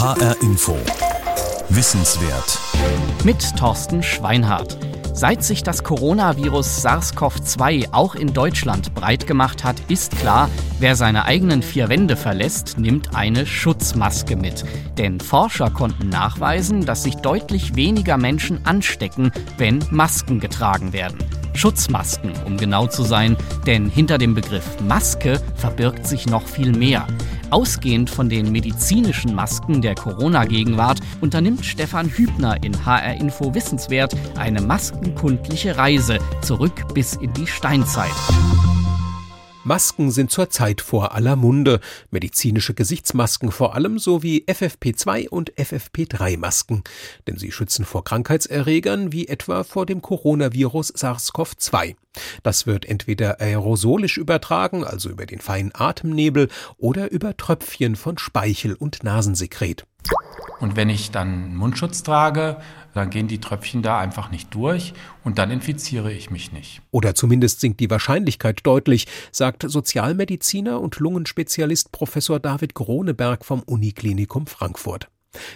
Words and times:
HR 0.00 0.34
Info. 0.40 0.78
Wissenswert. 1.68 2.58
Mit 3.22 3.54
Thorsten 3.58 4.02
Schweinhardt. 4.02 4.78
Seit 5.12 5.44
sich 5.44 5.62
das 5.62 5.84
Coronavirus 5.84 6.82
SARS-CoV-2 6.86 7.92
auch 7.92 8.14
in 8.14 8.32
Deutschland 8.32 8.94
breit 8.94 9.26
gemacht 9.26 9.62
hat, 9.62 9.76
ist 9.88 10.16
klar, 10.16 10.48
wer 10.78 10.96
seine 10.96 11.26
eigenen 11.26 11.60
vier 11.60 11.90
Wände 11.90 12.16
verlässt, 12.16 12.78
nimmt 12.78 13.14
eine 13.14 13.44
Schutzmaske 13.44 14.36
mit. 14.36 14.64
Denn 14.96 15.20
Forscher 15.20 15.68
konnten 15.68 16.08
nachweisen, 16.08 16.86
dass 16.86 17.02
sich 17.02 17.16
deutlich 17.16 17.76
weniger 17.76 18.16
Menschen 18.16 18.64
anstecken, 18.64 19.30
wenn 19.58 19.84
Masken 19.90 20.40
getragen 20.40 20.94
werden. 20.94 21.18
Schutzmasken, 21.52 22.32
um 22.46 22.56
genau 22.56 22.86
zu 22.86 23.02
sein, 23.02 23.36
denn 23.66 23.90
hinter 23.90 24.16
dem 24.16 24.34
Begriff 24.34 24.80
Maske 24.80 25.38
verbirgt 25.56 26.06
sich 26.06 26.24
noch 26.24 26.46
viel 26.46 26.72
mehr. 26.72 27.06
Ausgehend 27.50 28.10
von 28.10 28.28
den 28.28 28.52
medizinischen 28.52 29.34
Masken 29.34 29.82
der 29.82 29.96
Corona-Gegenwart 29.96 31.00
unternimmt 31.20 31.66
Stefan 31.66 32.08
Hübner 32.08 32.62
in 32.62 32.86
HR 32.86 33.14
Info 33.14 33.54
Wissenswert 33.54 34.14
eine 34.36 34.60
maskenkundliche 34.60 35.76
Reise 35.76 36.18
zurück 36.42 36.94
bis 36.94 37.14
in 37.16 37.32
die 37.32 37.46
Steinzeit. 37.46 38.10
Masken 39.62 40.10
sind 40.10 40.30
zurzeit 40.30 40.80
vor 40.80 41.14
aller 41.14 41.36
Munde, 41.36 41.80
medizinische 42.10 42.72
Gesichtsmasken 42.72 43.52
vor 43.52 43.74
allem 43.74 43.98
sowie 43.98 44.44
FFP2 44.48 45.28
und 45.28 45.52
FFP3 45.54 46.82
denn 47.26 47.36
sie 47.36 47.52
schützen 47.52 47.84
vor 47.84 48.02
Krankheitserregern 48.04 49.12
wie 49.12 49.28
etwa 49.28 49.64
vor 49.64 49.86
dem 49.86 50.00
Coronavirus 50.00 50.94
SARS-CoV-2. 50.94 51.94
Das 52.42 52.66
wird 52.66 52.84
entweder 52.84 53.40
aerosolisch 53.40 54.16
übertragen, 54.16 54.84
also 54.84 55.10
über 55.10 55.26
den 55.26 55.40
feinen 55.40 55.72
Atemnebel, 55.74 56.48
oder 56.76 57.10
über 57.10 57.36
Tröpfchen 57.36 57.96
von 57.96 58.18
Speichel 58.18 58.74
und 58.74 59.04
Nasensekret. 59.04 59.86
Und 60.60 60.76
wenn 60.76 60.90
ich 60.90 61.10
dann 61.10 61.54
Mundschutz 61.56 62.02
trage, 62.02 62.58
dann 62.92 63.08
gehen 63.08 63.28
die 63.28 63.40
Tröpfchen 63.40 63.82
da 63.82 63.98
einfach 63.98 64.30
nicht 64.30 64.54
durch 64.54 64.92
und 65.24 65.38
dann 65.38 65.50
infiziere 65.50 66.12
ich 66.12 66.30
mich 66.30 66.52
nicht. 66.52 66.82
Oder 66.90 67.14
zumindest 67.14 67.60
sinkt 67.60 67.80
die 67.80 67.88
Wahrscheinlichkeit 67.88 68.60
deutlich, 68.64 69.06
sagt 69.32 69.64
Sozialmediziner 69.66 70.80
und 70.80 70.98
Lungenspezialist 70.98 71.92
Professor 71.92 72.40
David 72.40 72.74
Groneberg 72.74 73.44
vom 73.44 73.62
Uniklinikum 73.62 74.46
Frankfurt. 74.46 75.08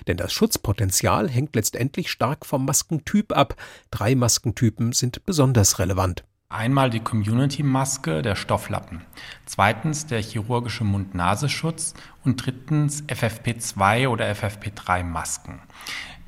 Denn 0.07 0.17
das 0.17 0.33
Schutzpotenzial 0.33 1.29
hängt 1.29 1.57
letztendlich 1.57 2.11
stark 2.11 2.47
vom 2.47 2.65
Maskentyp 2.65 3.37
ab. 3.37 3.57
Drei 3.91 4.15
Maskentypen 4.15 4.93
sind 4.93 5.27
besonders 5.27 5.79
relevant. 5.79 6.25
Einmal 6.55 6.89
die 6.89 7.01
Community-Maske, 7.01 8.23
der 8.23 8.37
Stofflappen. 8.37 9.01
Zweitens 9.45 10.07
der 10.07 10.23
chirurgische 10.23 10.85
Mund-Nasenschutz 10.85 11.95
und 12.25 12.47
drittens 12.47 13.03
FFP2 13.09 14.07
oder 14.07 14.31
FFP3-Masken. 14.31 15.59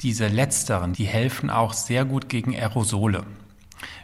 Diese 0.01 0.27
letzteren, 0.27 0.95
die 0.95 1.05
helfen 1.05 1.49
auch 1.49 1.73
sehr 1.73 2.05
gut 2.05 2.29
gegen 2.29 2.57
Aerosole. 2.57 3.23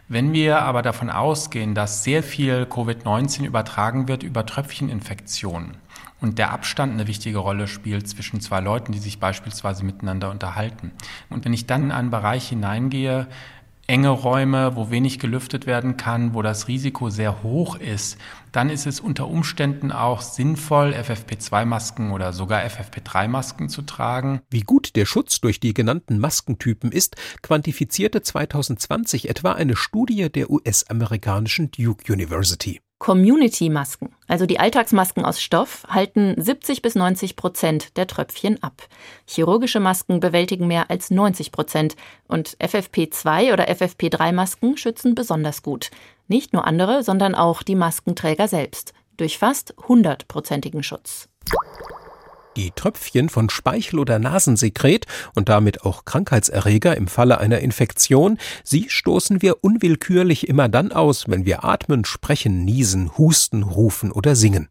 Wenn 0.07 0.33
wir 0.33 0.63
aber 0.63 0.83
davon 0.83 1.11
ausgehen, 1.11 1.75
dass 1.75 2.05
sehr 2.05 2.23
viel 2.23 2.69
Covid-19 2.71 3.45
übertragen 3.45 4.07
wird 4.07 4.23
über 4.23 4.47
Tröpfcheninfektionen 4.47 5.77
und 6.21 6.39
der 6.39 6.53
Abstand 6.53 6.93
eine 6.93 7.09
wichtige 7.09 7.39
Rolle 7.39 7.67
spielt 7.67 8.09
zwischen 8.09 8.41
zwei 8.41 8.61
Leuten, 8.61 8.93
die 8.93 9.01
sich 9.01 9.19
beispielsweise 9.19 9.85
miteinander 9.85 10.31
unterhalten. 10.31 10.93
Und 11.31 11.45
wenn 11.45 11.53
ich 11.53 11.67
dann 11.67 11.83
in 11.83 11.91
einen 11.91 12.13
Bereich 12.13 12.49
hineingehe, 12.49 13.27
enge 13.87 14.11
Räume, 14.11 14.77
wo 14.77 14.91
wenig 14.91 15.19
gelüftet 15.19 15.67
werden 15.67 15.97
kann, 15.97 16.35
wo 16.35 16.43
das 16.43 16.69
Risiko 16.69 17.11
sehr 17.11 17.43
hoch 17.43 17.77
ist, 17.77 18.19
dann 18.53 18.69
ist 18.69 18.87
es 18.87 19.01
unter 19.01 19.29
Umständen 19.29 19.91
auch 19.91 20.21
sinnvoll, 20.21 20.93
FFP2-Masken 20.93 22.13
oder 22.13 22.33
sogar 22.33 22.61
FFP3-Masken 22.63 23.71
zu 23.71 23.83
tragen. 23.83 24.43
Wie 24.51 24.61
gut 24.61 24.95
der 24.95 25.07
Schutz 25.07 25.41
durch 25.41 25.59
die 25.59 25.73
genannten 25.73 26.19
Maskentypen 26.19 26.93
ist, 26.93 27.17
quantifizierte 27.41 28.21
2020 28.21 29.31
etwa 29.31 29.53
eine 29.53 29.75
Studie 29.75 30.31
der 30.31 30.51
US-amerikanischen 30.51 31.71
Duke 31.71 32.13
University. 32.13 32.82
Community-Masken, 33.03 34.11
also 34.29 34.47
die 34.47 34.61
Alltagsmasken 34.61 35.25
aus 35.25 35.43
Stoff, 35.43 35.85
halten 35.89 36.41
70 36.41 36.83
bis 36.83 36.95
90 36.95 37.35
Prozent 37.35 37.97
der 37.97 38.07
Tröpfchen 38.07 38.63
ab. 38.63 38.81
Chirurgische 39.27 39.81
Masken 39.81 40.21
bewältigen 40.21 40.69
mehr 40.69 40.89
als 40.89 41.11
90 41.11 41.51
Prozent 41.51 41.97
und 42.29 42.57
FFP2 42.59 43.53
oder 43.53 43.69
FFP3-Masken 43.69 44.77
schützen 44.77 45.17
besonders 45.17 45.65
gut. 45.65 45.91
Nicht 46.29 46.53
nur 46.53 46.65
andere, 46.65 47.03
sondern 47.03 47.35
auch 47.35 47.65
die 47.65 47.75
Maskenträger 47.75 48.47
selbst 48.47 48.93
durch 49.17 49.37
fast 49.37 49.75
100-prozentigen 49.79 50.85
Schutz. 50.85 51.29
Die 52.57 52.71
Tröpfchen 52.71 53.29
von 53.29 53.49
Speichel 53.49 53.99
oder 53.99 54.19
Nasensekret 54.19 55.07
und 55.35 55.49
damit 55.49 55.85
auch 55.85 56.05
Krankheitserreger 56.05 56.97
im 56.97 57.09
Falle 57.09 57.39
einer 57.39 57.61
Infektion, 57.61 58.39
sie 58.63 58.91
stoßen 58.91 59.41
wir 59.41 59.65
unwillkürlich 59.65 60.49
immer 60.49 60.69
dann 60.69 60.93
aus, 60.93 61.29
wenn 61.29 61.47
wir 61.47 61.65
atmen, 61.65 62.05
sprechen, 62.05 62.65
niesen, 62.65 63.17
husten, 63.17 63.63
rufen 63.63 64.13
oder 64.13 64.37
singen. 64.37 64.69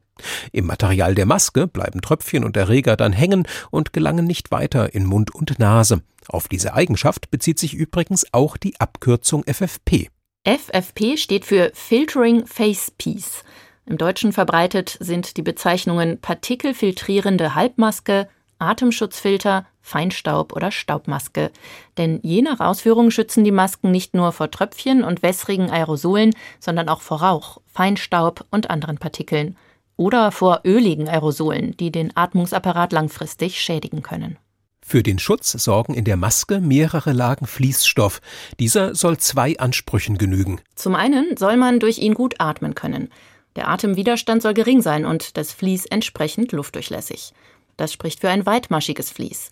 Im 0.52 0.68
Material 0.68 1.16
der 1.16 1.25
Maske 1.25 1.66
bleiben 1.66 2.02
Tröpfchen 2.02 2.44
und 2.44 2.56
Erreger 2.56 2.96
dann 2.96 3.14
hängen 3.14 3.47
und 3.72 3.94
gelangen 3.94 4.25
nicht 4.25 4.52
weiter 4.52 4.94
in 4.94 5.06
Mund 5.06 5.34
und 5.34 5.58
Nase. 5.58 6.03
Auf 6.28 6.47
diese 6.47 6.75
Eigenschaft 6.75 7.31
bezieht 7.31 7.58
sich 7.58 7.74
übrigens 7.74 8.25
auch 8.31 8.58
die 8.58 8.80
Abkürzung 8.80 9.44
FFP. 9.44 10.09
FFP 10.44 11.18
steht 11.18 11.46
für 11.46 11.72
Filtering 11.74 12.46
Face 12.46 12.91
Piece. 12.97 13.44
Im 13.86 13.97
Deutschen 13.97 14.31
verbreitet 14.31 14.97
sind 15.00 15.38
die 15.38 15.42
Bezeichnungen 15.42 16.19
partikelfiltrierende 16.19 17.56
Halbmaske, 17.56 18.30
Atemschutzfilter, 18.59 19.66
Feinstaub 19.81 20.53
oder 20.56 20.72
Staubmaske. 20.72 21.52
Denn 21.97 22.20
je 22.22 22.41
nach 22.41 22.59
Ausführung 22.59 23.12
schützen 23.12 23.44
die 23.44 23.52
Masken 23.52 23.91
nicht 23.91 24.14
nur 24.14 24.31
vor 24.31 24.52
Tröpfchen 24.52 25.03
und 25.03 25.24
wässrigen 25.24 25.72
Aerosolen, 25.72 26.34
sondern 26.59 26.88
auch 26.88 27.02
vor 27.02 27.22
Rauch, 27.22 27.58
Feinstaub 27.66 28.46
und 28.52 28.70
anderen 28.70 28.97
Partikeln. 28.97 29.58
Oder 29.97 30.31
vor 30.31 30.62
öligen 30.64 31.09
Aerosolen, 31.09 31.75
die 31.78 31.91
den 31.91 32.16
Atmungsapparat 32.16 32.94
langfristig 32.94 33.59
schädigen 33.62 34.03
können. 34.03 34.38
Für 34.84 35.03
den 35.03 35.20
Schutz 35.20 35.52
sorgen 35.52 35.94
in 35.94 36.06
der 36.06 36.18
Maske 36.18 36.59
mehrere 36.59 37.14
Lagen 37.14 37.46
Fließstoff. 37.46 38.20
Dieser 38.59 38.96
soll 38.96 39.18
zwei 39.18 39.58
Ansprüchen 39.58 40.18
genügen. 40.18 40.59
Zum 40.75 40.96
einen 40.96 41.38
soll 41.38 41.56
man 41.56 41.80
durch 41.80 42.00
ihn 42.00 42.14
gut 42.16 42.36
atmen 42.40 42.74
können. 42.74 43.09
Der 43.56 43.67
Atemwiderstand 43.67 44.41
soll 44.41 44.53
gering 44.53 44.81
sein 44.81 45.06
und 45.06 45.38
das 45.38 45.51
Vlies 45.51 45.85
entsprechend 45.85 46.51
luftdurchlässig. 46.51 47.34
Das 47.78 47.91
spricht 47.91 48.22
für 48.22 48.29
ein 48.29 48.45
weitmaschiges 48.45 49.12
Vlies. 49.12 49.51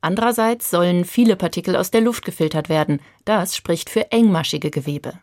Andererseits 0.00 0.70
sollen 0.70 1.04
viele 1.04 1.36
Partikel 1.36 1.76
aus 1.76 1.90
der 1.90 2.00
Luft 2.00 2.24
gefiltert 2.24 2.68
werden. 2.68 3.00
Das 3.24 3.56
spricht 3.56 3.88
für 3.88 4.10
engmaschige 4.10 4.70
Gewebe. 4.70 5.14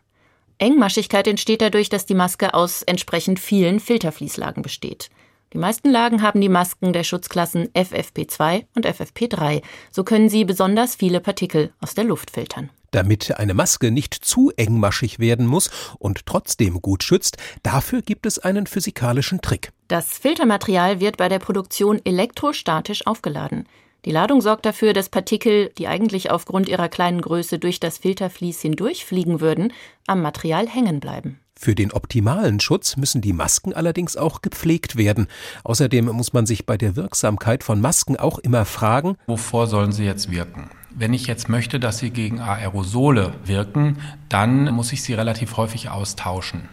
Engmaschigkeit 0.58 1.26
entsteht 1.26 1.62
dadurch, 1.62 1.88
dass 1.88 2.06
die 2.06 2.14
Maske 2.14 2.54
aus 2.54 2.82
entsprechend 2.82 3.40
vielen 3.40 3.80
Filterfließlagen 3.80 4.62
besteht. 4.62 5.10
Die 5.52 5.58
meisten 5.58 5.90
Lagen 5.90 6.22
haben 6.22 6.40
die 6.40 6.48
Masken 6.48 6.92
der 6.92 7.02
Schutzklassen 7.02 7.68
FFP2 7.68 8.66
und 8.74 8.86
FFP3. 8.86 9.62
So 9.90 10.04
können 10.04 10.28
sie 10.28 10.44
besonders 10.44 10.94
viele 10.94 11.20
Partikel 11.20 11.72
aus 11.80 11.94
der 11.94 12.04
Luft 12.04 12.30
filtern. 12.30 12.70
Damit 12.90 13.38
eine 13.38 13.54
Maske 13.54 13.90
nicht 13.90 14.14
zu 14.14 14.50
engmaschig 14.56 15.18
werden 15.18 15.46
muss 15.46 15.70
und 15.98 16.26
trotzdem 16.26 16.82
gut 16.82 17.04
schützt, 17.04 17.36
dafür 17.62 18.02
gibt 18.02 18.26
es 18.26 18.38
einen 18.38 18.66
physikalischen 18.66 19.40
Trick. 19.40 19.72
Das 19.88 20.18
Filtermaterial 20.18 21.00
wird 21.00 21.16
bei 21.16 21.28
der 21.28 21.38
Produktion 21.38 22.00
elektrostatisch 22.04 23.06
aufgeladen. 23.06 23.66
Die 24.06 24.12
Ladung 24.12 24.40
sorgt 24.40 24.64
dafür, 24.64 24.94
dass 24.94 25.10
Partikel, 25.10 25.70
die 25.76 25.86
eigentlich 25.86 26.30
aufgrund 26.30 26.68
ihrer 26.68 26.88
kleinen 26.88 27.20
Größe 27.20 27.58
durch 27.58 27.80
das 27.80 27.98
Filtervlies 27.98 28.60
hindurchfliegen 28.62 29.40
würden, 29.40 29.72
am 30.06 30.22
Material 30.22 30.66
hängen 30.66 31.00
bleiben. 31.00 31.38
Für 31.54 31.74
den 31.74 31.92
optimalen 31.92 32.58
Schutz 32.58 32.96
müssen 32.96 33.20
die 33.20 33.34
Masken 33.34 33.74
allerdings 33.74 34.16
auch 34.16 34.40
gepflegt 34.40 34.96
werden. 34.96 35.26
Außerdem 35.62 36.06
muss 36.06 36.32
man 36.32 36.46
sich 36.46 36.64
bei 36.64 36.78
der 36.78 36.96
Wirksamkeit 36.96 37.62
von 37.62 37.82
Masken 37.82 38.16
auch 38.16 38.38
immer 38.38 38.64
fragen, 38.64 39.16
wovor 39.26 39.66
sollen 39.66 39.92
sie 39.92 40.04
jetzt 40.04 40.30
wirken? 40.30 40.70
Wenn 40.92 41.14
ich 41.14 41.26
jetzt 41.26 41.48
möchte, 41.48 41.78
dass 41.78 41.98
sie 41.98 42.10
gegen 42.10 42.40
Aerosole 42.40 43.34
wirken, 43.44 43.98
dann 44.28 44.72
muss 44.74 44.92
ich 44.92 45.02
sie 45.02 45.14
relativ 45.14 45.56
häufig 45.56 45.88
austauschen. 45.88 46.68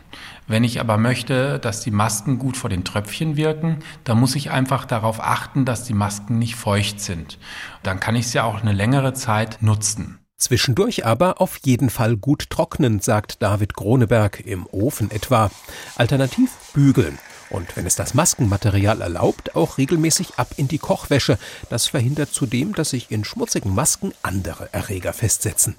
Wenn 0.47 0.63
ich 0.63 0.79
aber 0.79 0.97
möchte, 0.97 1.59
dass 1.59 1.81
die 1.81 1.91
Masken 1.91 2.39
gut 2.39 2.57
vor 2.57 2.69
den 2.69 2.83
Tröpfchen 2.83 3.37
wirken, 3.37 3.79
dann 4.03 4.19
muss 4.19 4.35
ich 4.35 4.49
einfach 4.49 4.85
darauf 4.85 5.19
achten, 5.19 5.65
dass 5.65 5.83
die 5.83 5.93
Masken 5.93 6.39
nicht 6.39 6.55
feucht 6.55 6.99
sind. 6.99 7.37
Dann 7.83 7.99
kann 7.99 8.15
ich 8.15 8.27
sie 8.27 8.39
auch 8.39 8.61
eine 8.61 8.73
längere 8.73 9.13
Zeit 9.13 9.61
nutzen. 9.61 10.19
Zwischendurch 10.37 11.05
aber 11.05 11.41
auf 11.41 11.59
jeden 11.63 11.89
Fall 11.89 12.15
gut 12.15 12.49
trocknen, 12.49 12.99
sagt 12.99 13.41
David 13.41 13.73
Groneberg, 13.73 14.39
im 14.45 14.67
Ofen 14.67 15.11
etwa. 15.11 15.51
Alternativ 15.95 16.51
bügeln. 16.73 17.17
Und 17.49 17.75
wenn 17.75 17.85
es 17.85 17.95
das 17.95 18.13
Maskenmaterial 18.13 19.01
erlaubt, 19.01 19.55
auch 19.55 19.77
regelmäßig 19.77 20.35
ab 20.37 20.49
in 20.57 20.67
die 20.67 20.79
Kochwäsche. 20.79 21.37
Das 21.69 21.87
verhindert 21.87 22.33
zudem, 22.33 22.73
dass 22.73 22.89
sich 22.91 23.11
in 23.11 23.23
schmutzigen 23.23 23.73
Masken 23.73 24.13
andere 24.21 24.73
Erreger 24.73 25.13
festsetzen. 25.13 25.75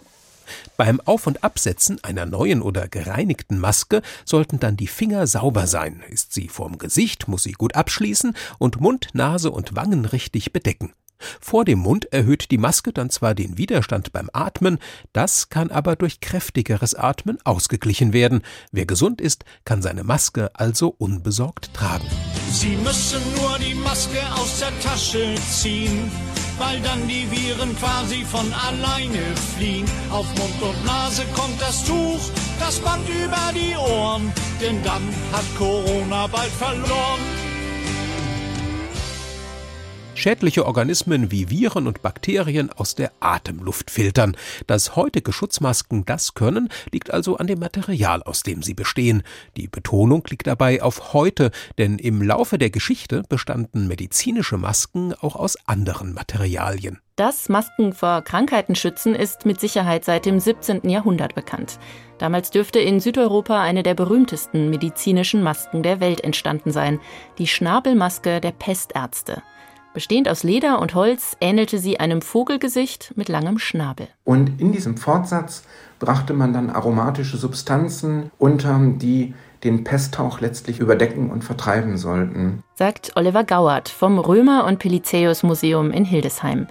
Beim 0.77 1.01
Auf- 1.01 1.27
und 1.27 1.45
Absetzen 1.45 2.03
einer 2.03 2.25
neuen 2.25 2.63
oder 2.63 2.89
gereinigten 2.89 3.59
Maske 3.59 4.03
sollten 4.25 4.59
dann 4.59 4.77
die 4.77 4.87
Finger 4.87 5.27
sauber 5.27 5.67
sein. 5.67 6.03
Ist 6.09 6.33
sie 6.33 6.49
vorm 6.49 6.79
Gesicht, 6.79 7.29
muss 7.29 7.43
sie 7.43 7.53
gut 7.53 7.75
abschließen 7.75 8.35
und 8.59 8.81
Mund, 8.81 9.09
Nase 9.13 9.51
und 9.51 9.77
Wangen 9.77 10.07
richtig 10.07 10.53
bedecken. 10.53 10.95
Vor 11.41 11.65
dem 11.65 11.81
Mund 11.81 12.13
erhöht 12.13 12.51
die 12.51 12.59
Maske 12.59 12.93
dann 12.93 13.11
zwar 13.11 13.35
den 13.35 13.59
Widerstand 13.59 14.13
beim 14.13 14.31
Atmen, 14.33 14.79
das 15.13 15.49
kann 15.49 15.71
aber 15.71 15.97
durch 15.97 16.21
kräftigeres 16.21 16.95
Atmen 16.95 17.39
ausgeglichen 17.45 18.13
werden. 18.13 18.43
Wer 18.73 18.87
gesund 18.87 19.21
ist, 19.21 19.45
kann 19.65 19.83
seine 19.83 20.05
Maske 20.05 20.51
also 20.55 20.95
unbesorgt 20.99 21.75
tragen. 21.75 22.07
Sie 22.51 22.77
müssen 22.77 23.23
nur 23.37 23.59
die 23.59 23.75
Maske 23.75 24.21
aus 24.35 24.61
der 24.61 24.81
Tasche 24.81 25.35
ziehen, 25.51 26.11
weil 26.59 26.81
dann 26.81 27.07
die 27.09 27.31
Viren 27.31 27.77
quasi 27.79 28.25
von 28.25 28.53
alleine 28.53 29.23
fliehen. 29.57 29.87
Auf 30.11 30.27
Mund 30.37 30.63
und 30.63 30.85
Nase 30.85 31.23
kommt 31.35 31.61
das 31.61 31.85
Tuch, 31.85 32.31
das 32.59 32.79
Band 32.81 33.09
über 33.09 33.53
die 33.55 33.77
Ohren, 33.77 34.33
denn 34.61 34.83
dann 34.83 35.03
hat 35.33 35.45
Corona 35.57 36.27
bald 36.27 36.51
verloren. 36.53 37.48
Schädliche 40.19 40.67
Organismen 40.67 41.31
wie 41.31 41.49
Viren 41.49 41.87
und 41.87 42.03
Bakterien 42.03 42.71
aus 42.71 42.95
der 42.95 43.13
Atemluft 43.21 43.91
filtern. 43.91 44.37
Dass 44.67 44.97
heutige 44.97 45.33
Schutzmasken 45.33 46.05
das 46.05 46.35
können, 46.35 46.69
liegt 46.93 47.13
also 47.13 47.37
an 47.37 47.47
dem 47.47 47.61
Material, 47.61 48.23
aus 48.23 48.43
dem 48.43 48.63
sie 48.63 48.75
bestehen. 48.75 49.23
Die 49.57 49.69
Betonung 49.69 50.25
liegt 50.29 50.47
dabei 50.47 50.83
auf 50.83 51.13
heute, 51.13 51.51
denn 51.79 51.99
im 51.99 52.21
Laufe 52.21 52.59
der 52.59 52.71
Geschichte 52.71 53.23
bestanden 53.29 53.87
medizinische 53.87 54.59
Masken 54.59 55.15
auch 55.15 55.37
aus 55.37 55.57
anderen 55.67 56.13
Materialien. 56.13 56.99
Dass 57.17 57.49
Masken 57.49 57.93
vor 57.93 58.23
Krankheiten 58.23 58.77
schützen, 58.77 59.15
ist 59.15 59.45
mit 59.45 59.61
Sicherheit 59.61 60.05
seit 60.05 60.25
dem 60.25 60.39
17. 60.39 60.89
Jahrhundert 60.89 61.35
bekannt. 61.35 61.79
Damals 62.19 62.51
dürfte 62.51 62.79
in 62.79 63.01
Südeuropa 63.01 63.61
eine 63.61 63.83
der 63.83 63.95
berühmtesten 63.95 64.71
medizinischen 64.71 65.43
Masken 65.43 65.83
der 65.83 65.99
Welt 65.99 66.23
entstanden 66.23 66.71
sein, 66.71 67.01
die 67.39 67.49
Schnabelmaske 67.49 68.41
der 68.41 68.53
Pestärzte. 68.53 69.43
Bestehend 69.99 70.29
aus 70.29 70.45
Leder 70.45 70.81
und 70.81 70.95
Holz 70.95 71.37
ähnelte 71.41 71.81
sie 71.81 71.99
einem 71.99 72.23
Vogelgesicht 72.23 73.15
mit 73.17 73.29
langem 73.29 73.59
Schnabel. 73.59 74.07
Und 74.23 74.61
in 74.61 74.71
diesem 74.71 74.97
Fortsatz 74.97 75.65
brachte 75.99 76.35
man 76.35 76.53
dann 76.53 76.71
aromatische 76.71 77.37
Substanzen 77.37 78.31
unter, 78.39 78.79
die 78.79 79.35
den 79.65 79.83
Pesthauch 79.83 80.41
letztlich 80.41 80.79
überdecken 80.79 81.31
und 81.31 81.43
vertreiben 81.43 81.97
sollten. 81.97 82.63
Sagt 82.77 83.11
Oliver 83.17 83.43
Gauert 83.43 83.89
vom 83.89 84.21
Römer- 84.21 84.67
und 84.67 84.79
Pelizaeus 84.79 85.43
Museum 85.43 85.91
in 85.91 86.05
Hildesheim. 86.05 86.69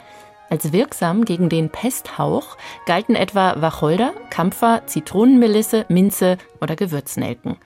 Als 0.49 0.71
wirksam 0.71 1.25
gegen 1.25 1.49
den 1.49 1.69
Pesthauch 1.69 2.55
galten 2.85 3.15
etwa 3.15 3.59
Wacholder, 3.59 4.13
Kampfer, 4.29 4.83
Zitronenmelisse, 4.85 5.85
Minze 5.89 6.37
oder 6.61 6.77
Gewürznelken. 6.77 7.57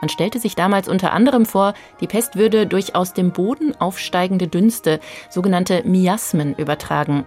Man 0.00 0.08
stellte 0.08 0.38
sich 0.38 0.54
damals 0.54 0.88
unter 0.88 1.12
anderem 1.12 1.46
vor, 1.46 1.74
die 2.00 2.06
Pest 2.06 2.36
würde 2.36 2.66
durch 2.66 2.94
aus 2.94 3.14
dem 3.14 3.32
Boden 3.32 3.74
aufsteigende 3.80 4.48
Dünste, 4.48 5.00
sogenannte 5.30 5.82
Miasmen, 5.84 6.54
übertragen. 6.54 7.24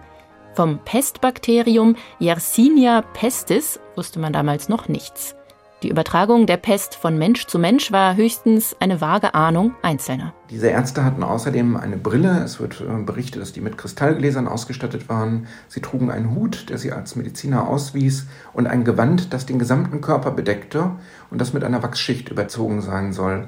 Vom 0.54 0.78
Pestbakterium 0.84 1.96
Yersinia 2.18 3.02
pestis 3.02 3.80
wusste 3.96 4.18
man 4.18 4.32
damals 4.32 4.68
noch 4.68 4.88
nichts. 4.88 5.37
Die 5.84 5.90
Übertragung 5.90 6.46
der 6.46 6.56
Pest 6.56 6.96
von 6.96 7.16
Mensch 7.18 7.46
zu 7.46 7.56
Mensch 7.56 7.92
war 7.92 8.16
höchstens 8.16 8.74
eine 8.80 9.00
vage 9.00 9.34
Ahnung 9.34 9.76
Einzelner. 9.80 10.34
Diese 10.50 10.66
Ärzte 10.66 11.04
hatten 11.04 11.22
außerdem 11.22 11.76
eine 11.76 11.96
Brille. 11.96 12.42
Es 12.42 12.58
wird 12.58 12.80
äh, 12.80 13.02
berichtet, 13.04 13.40
dass 13.40 13.52
die 13.52 13.60
mit 13.60 13.78
Kristallgläsern 13.78 14.48
ausgestattet 14.48 15.08
waren. 15.08 15.46
Sie 15.68 15.80
trugen 15.80 16.10
einen 16.10 16.34
Hut, 16.34 16.68
der 16.68 16.78
sie 16.78 16.90
als 16.90 17.14
Mediziner 17.14 17.68
auswies, 17.68 18.26
und 18.54 18.66
ein 18.66 18.82
Gewand, 18.82 19.32
das 19.32 19.46
den 19.46 19.60
gesamten 19.60 20.00
Körper 20.00 20.32
bedeckte 20.32 20.96
und 21.30 21.40
das 21.40 21.52
mit 21.52 21.62
einer 21.62 21.80
Wachsschicht 21.80 22.28
überzogen 22.28 22.82
sein 22.82 23.12
soll. 23.12 23.46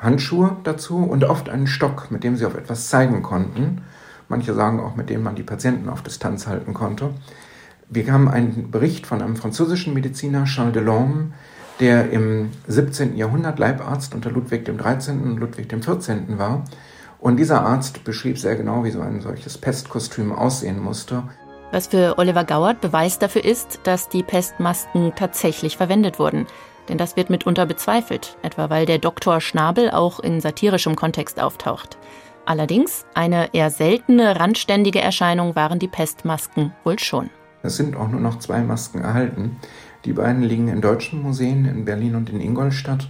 Handschuhe 0.00 0.56
dazu 0.64 0.96
und 0.96 1.22
oft 1.22 1.48
einen 1.48 1.68
Stock, 1.68 2.10
mit 2.10 2.24
dem 2.24 2.34
sie 2.34 2.46
auf 2.46 2.56
etwas 2.56 2.88
zeigen 2.88 3.22
konnten. 3.22 3.82
Manche 4.28 4.54
sagen 4.54 4.80
auch, 4.80 4.96
mit 4.96 5.08
dem 5.08 5.22
man 5.22 5.36
die 5.36 5.44
Patienten 5.44 5.88
auf 5.88 6.02
Distanz 6.02 6.48
halten 6.48 6.74
konnte. 6.74 7.10
Wir 7.88 8.12
haben 8.12 8.28
einen 8.28 8.72
Bericht 8.72 9.06
von 9.06 9.22
einem 9.22 9.36
französischen 9.36 9.94
Mediziner, 9.94 10.44
Charles 10.44 10.74
Delorme, 10.74 11.32
der 11.80 12.10
im 12.10 12.50
17. 12.68 13.16
Jahrhundert 13.16 13.58
Leibarzt 13.58 14.14
unter 14.14 14.30
Ludwig 14.30 14.64
XIII. 14.64 15.16
und 15.16 15.38
Ludwig 15.38 15.68
XIV. 15.68 16.38
war. 16.38 16.64
Und 17.18 17.36
dieser 17.36 17.62
Arzt 17.62 18.04
beschrieb 18.04 18.38
sehr 18.38 18.56
genau, 18.56 18.84
wie 18.84 18.90
so 18.90 19.00
ein 19.00 19.20
solches 19.20 19.58
Pestkostüm 19.58 20.32
aussehen 20.32 20.80
musste. 20.80 21.22
Was 21.72 21.88
für 21.88 22.18
Oliver 22.18 22.44
Gauert 22.44 22.80
Beweis 22.80 23.18
dafür 23.18 23.44
ist, 23.44 23.80
dass 23.84 24.08
die 24.08 24.22
Pestmasken 24.22 25.12
tatsächlich 25.14 25.76
verwendet 25.76 26.18
wurden. 26.18 26.46
Denn 26.88 26.98
das 26.98 27.16
wird 27.16 27.30
mitunter 27.30 27.66
bezweifelt, 27.66 28.36
etwa 28.42 28.70
weil 28.70 28.86
der 28.86 28.98
Doktor 28.98 29.40
Schnabel 29.40 29.90
auch 29.90 30.18
in 30.18 30.40
satirischem 30.40 30.96
Kontext 30.96 31.40
auftaucht. 31.40 31.98
Allerdings 32.46 33.04
eine 33.14 33.54
eher 33.54 33.70
seltene, 33.70 34.40
randständige 34.40 35.00
Erscheinung 35.00 35.54
waren 35.54 35.78
die 35.78 35.88
Pestmasken 35.88 36.72
wohl 36.82 36.98
schon. 36.98 37.30
Es 37.62 37.76
sind 37.76 37.94
auch 37.94 38.08
nur 38.08 38.20
noch 38.20 38.38
zwei 38.38 38.60
Masken 38.60 39.02
erhalten. 39.02 39.58
Die 40.04 40.12
beiden 40.12 40.42
liegen 40.42 40.68
in 40.68 40.80
deutschen 40.80 41.22
Museen 41.22 41.66
in 41.66 41.84
Berlin 41.84 42.14
und 42.14 42.30
in 42.30 42.40
Ingolstadt 42.40 43.08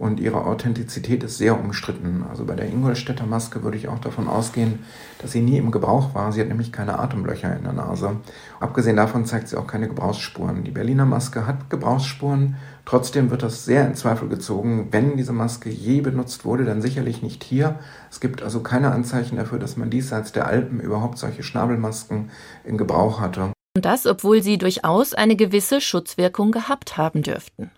und 0.00 0.18
ihre 0.18 0.46
Authentizität 0.46 1.22
ist 1.22 1.36
sehr 1.36 1.60
umstritten. 1.60 2.24
Also 2.30 2.46
bei 2.46 2.54
der 2.54 2.66
Ingolstädter 2.70 3.26
Maske 3.26 3.62
würde 3.62 3.76
ich 3.76 3.88
auch 3.88 3.98
davon 3.98 4.28
ausgehen, 4.28 4.78
dass 5.18 5.32
sie 5.32 5.42
nie 5.42 5.58
im 5.58 5.70
Gebrauch 5.70 6.14
war. 6.14 6.32
Sie 6.32 6.40
hat 6.40 6.48
nämlich 6.48 6.72
keine 6.72 6.98
Atemlöcher 6.98 7.54
in 7.54 7.64
der 7.64 7.74
Nase. 7.74 8.16
Abgesehen 8.60 8.96
davon 8.96 9.26
zeigt 9.26 9.48
sie 9.48 9.58
auch 9.58 9.66
keine 9.66 9.88
Gebrauchsspuren. 9.88 10.64
Die 10.64 10.70
Berliner 10.70 11.04
Maske 11.04 11.46
hat 11.46 11.68
Gebrauchsspuren. 11.68 12.56
Trotzdem 12.86 13.30
wird 13.30 13.42
das 13.42 13.66
sehr 13.66 13.86
in 13.86 13.94
Zweifel 13.94 14.30
gezogen. 14.30 14.88
Wenn 14.90 15.18
diese 15.18 15.34
Maske 15.34 15.68
je 15.68 16.00
benutzt 16.00 16.46
wurde, 16.46 16.64
dann 16.64 16.80
sicherlich 16.80 17.22
nicht 17.22 17.44
hier. 17.44 17.78
Es 18.10 18.20
gibt 18.20 18.42
also 18.42 18.60
keine 18.60 18.92
Anzeichen 18.92 19.36
dafür, 19.36 19.58
dass 19.58 19.76
man 19.76 19.90
diesseits 19.90 20.32
der 20.32 20.46
Alpen 20.46 20.80
überhaupt 20.80 21.18
solche 21.18 21.42
Schnabelmasken 21.42 22.30
in 22.64 22.78
Gebrauch 22.78 23.20
hatte. 23.20 23.52
Und 23.76 23.84
das, 23.84 24.06
obwohl 24.06 24.42
sie 24.42 24.58
durchaus 24.58 25.14
eine 25.14 25.36
gewisse 25.36 25.80
Schutzwirkung 25.80 26.50
gehabt 26.50 26.96
haben 26.96 27.22
dürften. 27.22 27.70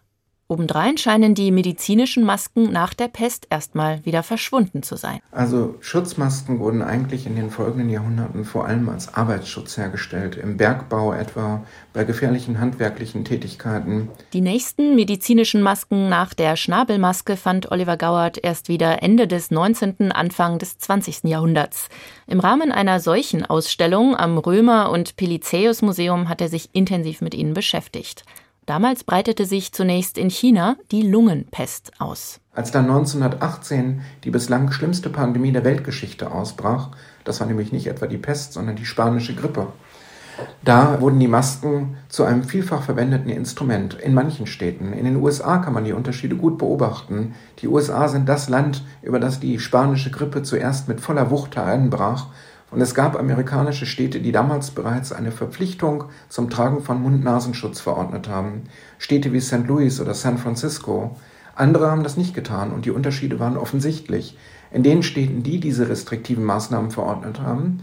Obendrein 0.49 0.99
scheinen 0.99 1.35
die 1.35 1.51
medizinischen 1.51 2.25
Masken 2.25 2.71
nach 2.71 2.93
der 2.93 3.09
Pest 3.09 3.47
erstmal 3.49 4.05
wieder 4.05 4.23
verschwunden 4.23 4.83
zu 4.83 4.97
sein. 4.97 5.21
Also 5.31 5.77
Schutzmasken 5.81 6.59
wurden 6.59 6.83
eigentlich 6.83 7.27
in 7.27 7.37
den 7.37 7.51
folgenden 7.51 7.89
Jahrhunderten 7.89 8.45
vor 8.45 8.67
allem 8.67 8.89
als 8.91 9.15
Arbeitsschutz 9.15 9.79
hergestellt, 9.79 10.37
im 10.37 10.59
Bergbau 10.59 11.15
etwa, 11.15 11.65
bei 11.95 12.05
gefährlichen 12.05 12.61
handwerklichen 12.61 13.25
Tätigkeiten. 13.25 14.09
Die 14.35 14.43
nächsten 14.43 14.95
medizinischen 14.95 15.63
Masken 15.63 16.11
nach 16.11 16.35
der 16.35 16.57
Schnabelmaske 16.57 17.37
fand 17.39 17.71
Oliver 17.71 17.97
Gauert 17.97 18.39
erst 18.43 18.69
wieder 18.69 19.03
Ende 19.03 19.27
des 19.27 19.51
19., 19.51 20.13
Anfang 20.13 20.59
des 20.59 20.79
20. 20.79 21.25
Jahrhunderts. 21.25 21.89
Im 22.27 22.41
Rahmen 22.41 22.73
einer 22.73 23.01
solchen 23.01 23.47
Ausstellung 23.47 24.17
am 24.17 24.37
Römer- 24.37 24.91
und 24.91 25.17
Pelizaeus 25.17 25.81
Museum 25.81 26.29
hat 26.29 26.41
er 26.41 26.49
sich 26.49 26.71
intensiv 26.75 27.21
mit 27.23 27.35
ihnen 27.35 27.55
beschäftigt. 27.55 28.25
Damals 28.67 29.03
breitete 29.05 29.45
sich 29.45 29.73
zunächst 29.73 30.19
in 30.19 30.31
China 30.31 30.77
die 30.93 31.03
Lungenpest 31.03 31.93
aus. 31.99 32.39
Als 32.53 32.71
dann 32.71 32.85
1918 32.85 34.03
die 34.25 34.31
bislang 34.31 34.71
schlimmste 34.71 35.11
Pandemie 35.11 35.53
der 35.53 35.65
Weltgeschichte 35.65 36.31
ausbrach, 36.31 36.91
das 37.25 37.41
war 37.41 37.47
nämlich 37.47 37.73
nicht 37.73 37.89
etwa 37.89 38.07
die 38.07 38.19
Pest, 38.19 38.53
sondern 38.53 38.77
die 38.77 38.87
spanische 38.87 39.35
Grippe, 39.35 39.69
da 40.65 41.01
wurden 41.01 41.21
die 41.21 41.29
Masken 41.29 41.97
zu 42.09 42.25
einem 42.25 42.45
vielfach 42.45 42.83
verwendeten 42.83 43.31
Instrument 43.31 43.95
in 43.95 44.15
manchen 44.15 44.47
Städten. 44.47 44.93
In 44.93 45.05
den 45.05 45.17
USA 45.17 45.59
kann 45.59 45.75
man 45.75 45.85
die 45.85 45.93
Unterschiede 45.93 46.37
gut 46.37 46.59
beobachten. 46.59 47.35
Die 47.59 47.69
USA 47.69 48.09
sind 48.09 48.29
das 48.29 48.49
Land, 48.49 48.85
über 49.03 49.21
das 49.21 49.41
die 49.41 49.59
spanische 49.59 50.11
Grippe 50.11 50.43
zuerst 50.43 50.89
mit 50.89 51.01
voller 51.01 51.31
Wucht 51.31 51.57
hereinbrach 51.57 52.29
und 52.73 52.81
es 52.81 52.95
gab 52.95 53.19
amerikanische 53.19 53.85
Städte, 53.85 54.21
die 54.21 54.33
damals 54.33 54.71
bereits 54.71 55.13
eine 55.13 55.31
Verpflichtung 55.31 56.05
zum 56.31 56.49
Tragen 56.49 56.83
von 56.83 57.03
Mund-Nasenschutz 57.03 57.81
verordnet 57.81 58.29
haben. 58.29 58.65
Städte 58.99 59.33
wie 59.35 59.41
St. 59.41 59.67
Louis 59.67 60.01
oder 60.01 60.15
San 60.15 60.39
Francisco. 60.39 61.17
Andere 61.55 61.91
haben 61.91 62.03
das 62.03 62.17
nicht 62.17 62.35
getan 62.35 62.73
und 62.73 62.87
die 62.87 62.91
Unterschiede 62.91 63.39
waren 63.39 63.59
offensichtlich. 63.59 64.39
In 64.73 64.83
den 64.83 65.03
Städten, 65.03 65.43
die 65.43 65.61
diese 65.61 65.89
restriktiven 65.89 66.45
Maßnahmen 66.45 66.91
verordnet 66.91 67.41
haben, 67.41 67.81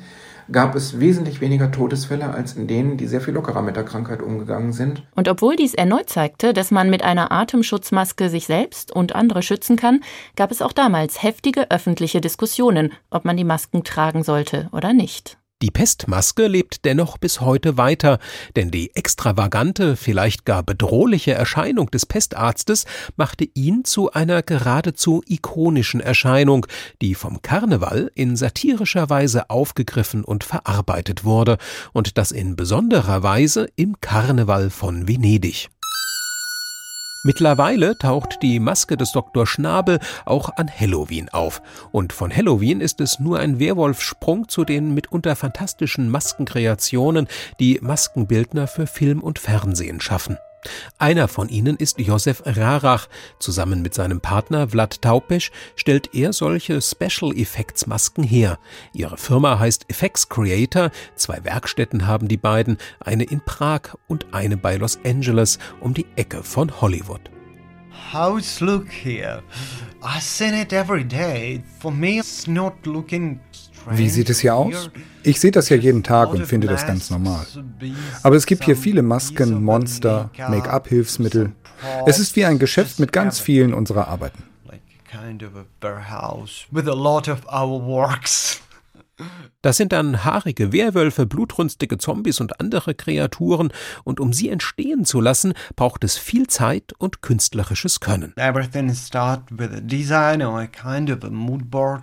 gab 0.52 0.76
es 0.76 1.00
wesentlich 1.00 1.42
weniger 1.42 1.72
Todesfälle 1.72 2.34
als 2.34 2.54
in 2.54 2.68
denen, 2.68 2.98
die 2.98 3.08
sehr 3.08 3.22
viel 3.22 3.34
lockerer 3.34 3.62
mit 3.62 3.76
der 3.76 3.84
Krankheit 3.84 4.22
umgegangen 4.22 4.74
sind. 4.74 5.04
Und 5.16 5.28
obwohl 5.28 5.56
dies 5.56 5.76
erneut 5.76 6.10
zeigte, 6.10 6.54
dass 6.54 6.72
man 6.72 6.90
mit 6.90 7.04
einer 7.04 7.32
Atemschutzmaske 7.32 8.30
sich 8.30 8.48
selbst 8.48 8.92
und 8.92 9.16
andere 9.16 9.44
schützen 9.44 9.76
kann, 9.76 10.02
gab 10.36 10.52
es 10.52 10.62
auch 10.62 10.74
damals 10.74 11.22
heftige 11.22 11.70
öffentliche 11.70 12.22
Diskussionen, 12.22 12.94
ob 13.12 13.26
man 13.26 13.38
die 13.38 13.44
Masken 13.44 13.84
tragen 13.84 14.24
sollte 14.24 14.70
oder 14.72 14.94
nicht. 14.94 15.38
Die 15.62 15.72
Pestmaske 15.72 16.48
lebt 16.48 16.86
dennoch 16.86 17.18
bis 17.18 17.42
heute 17.42 17.76
weiter, 17.76 18.20
denn 18.56 18.72
die 18.72 18.96
extravagante, 18.96 19.98
vielleicht 19.98 20.46
gar 20.46 20.64
bedrohliche 20.64 21.34
Erscheinung 21.34 21.92
des 21.92 22.06
Pestarztes 22.06 22.86
machte 23.18 23.46
ihn 23.56 23.84
zu 23.84 24.10
einer 24.14 24.42
geradezu 24.42 25.22
ikonischen 25.28 26.00
Erscheinung, 26.00 26.66
die 27.02 27.14
vom 27.14 27.42
Karneval 27.42 28.10
in 28.16 28.38
satirischer 28.38 29.10
Weise 29.10 29.50
aufgegriffen 29.50 30.24
und 30.24 30.46
verarbeitet 30.46 31.26
wurde, 31.26 31.58
und 31.92 32.18
das 32.18 32.32
in 32.32 32.56
besonderer 32.56 33.22
Weise 33.22 33.68
im 33.76 34.00
Karneval 34.00 34.70
von 34.70 35.10
Venedig. 35.10 35.70
Mittlerweile 37.24 37.98
taucht 37.98 38.42
die 38.42 38.62
Maske 38.62 38.96
des 38.96 39.12
Dr. 39.12 39.46
Schnabel 39.46 40.00
auch 40.26 40.56
an 40.56 40.70
Halloween 40.70 41.28
auf. 41.30 41.62
Und 41.92 42.14
von 42.14 42.34
Halloween 42.34 42.80
ist 42.80 43.02
es 43.02 43.20
nur 43.20 43.40
ein 43.40 43.60
Werwolfsprung 43.60 44.48
zu 44.48 44.64
den 44.64 44.94
mitunter 44.94 45.36
fantastischen 45.36 46.10
Maskenkreationen, 46.10 47.28
die 47.60 47.80
Maskenbildner 47.82 48.68
für 48.68 48.88
Film 48.88 49.22
und 49.22 49.38
Fernsehen 49.38 50.00
schaffen. 50.00 50.38
Einer 50.98 51.28
von 51.28 51.50
ihnen 51.50 51.78
ist 51.78 52.00
Josef 52.00 52.44
Rarach. 52.46 53.08
Zusammen 53.40 53.82
mit 53.82 53.94
seinem 53.94 54.22
Partner 54.22 54.70
Vlad 54.70 55.02
Taupesch 55.02 55.52
stellt 55.76 56.14
er 56.14 56.34
solche 56.34 56.82
Special 56.82 57.36
Effects 57.36 57.88
Masken 57.88 58.24
her. 58.24 58.60
Ihre 58.94 59.18
Firma 59.18 59.60
heißt 59.60 59.86
Effects 59.90 60.30
Creator. 60.30 60.92
Zwei 61.16 61.44
Werkstätten 61.44 62.08
haben 62.08 62.28
die 62.28 62.38
beiden, 62.38 62.78
eine 63.00 63.24
in 63.24 63.42
Prag 63.42 63.96
und 64.08 64.34
eine 64.34 64.58
bei 64.58 64.76
Los 64.76 65.00
Angeles 65.06 65.60
um 65.80 65.94
die 65.94 66.06
Ecke 66.16 66.44
von 66.44 66.82
Hollywood. 66.82 67.22
How's 68.12 68.60
look 68.60 68.88
here? 68.90 69.44
I 70.02 70.20
seen 70.20 70.54
it 70.54 70.74
every 70.74 71.04
day. 71.04 71.62
For 71.80 71.92
me 71.92 72.18
it's 72.18 72.48
not 72.48 72.74
looking 72.86 73.40
wie 73.92 74.10
sieht 74.10 74.30
es 74.30 74.40
hier 74.40 74.56
aus? 74.56 74.90
Ich 75.24 75.40
sehe 75.40 75.52
das 75.52 75.70
ja 75.70 75.78
jeden 75.78 76.04
Tag 76.04 76.30
und 76.30 76.46
finde 76.46 76.68
das 76.68 76.86
ganz 76.86 77.10
normal. 77.10 77.46
Aber 78.24 78.36
es 78.36 78.46
gibt 78.46 78.64
hier 78.64 78.78
viele 78.78 79.02
Masken, 79.02 79.64
Monster, 79.64 80.30
Make-up-Hilfsmittel. 80.38 81.54
Es 82.06 82.20
ist 82.20 82.36
wie 82.36 82.46
ein 82.46 82.60
Geschäft 82.60 83.00
mit 83.00 83.12
ganz 83.12 83.40
vielen 83.40 83.74
unserer 83.74 84.08
Arbeiten. 84.08 84.44
Das 89.62 89.78
sind 89.78 89.92
dann 89.92 90.24
haarige 90.24 90.72
Werwölfe, 90.72 91.26
blutrünstige 91.26 91.98
Zombies 91.98 92.40
und 92.40 92.60
andere 92.60 92.96
Kreaturen, 92.96 93.72
und 94.04 94.20
um 94.20 94.34
sie 94.34 94.50
entstehen 94.50 95.06
zu 95.06 95.22
lassen, 95.22 95.54
braucht 95.76 96.04
es 96.04 96.18
viel 96.18 96.48
Zeit 96.48 96.94
und 96.98 97.22
künstlerisches 97.22 98.00
Können. 98.00 98.34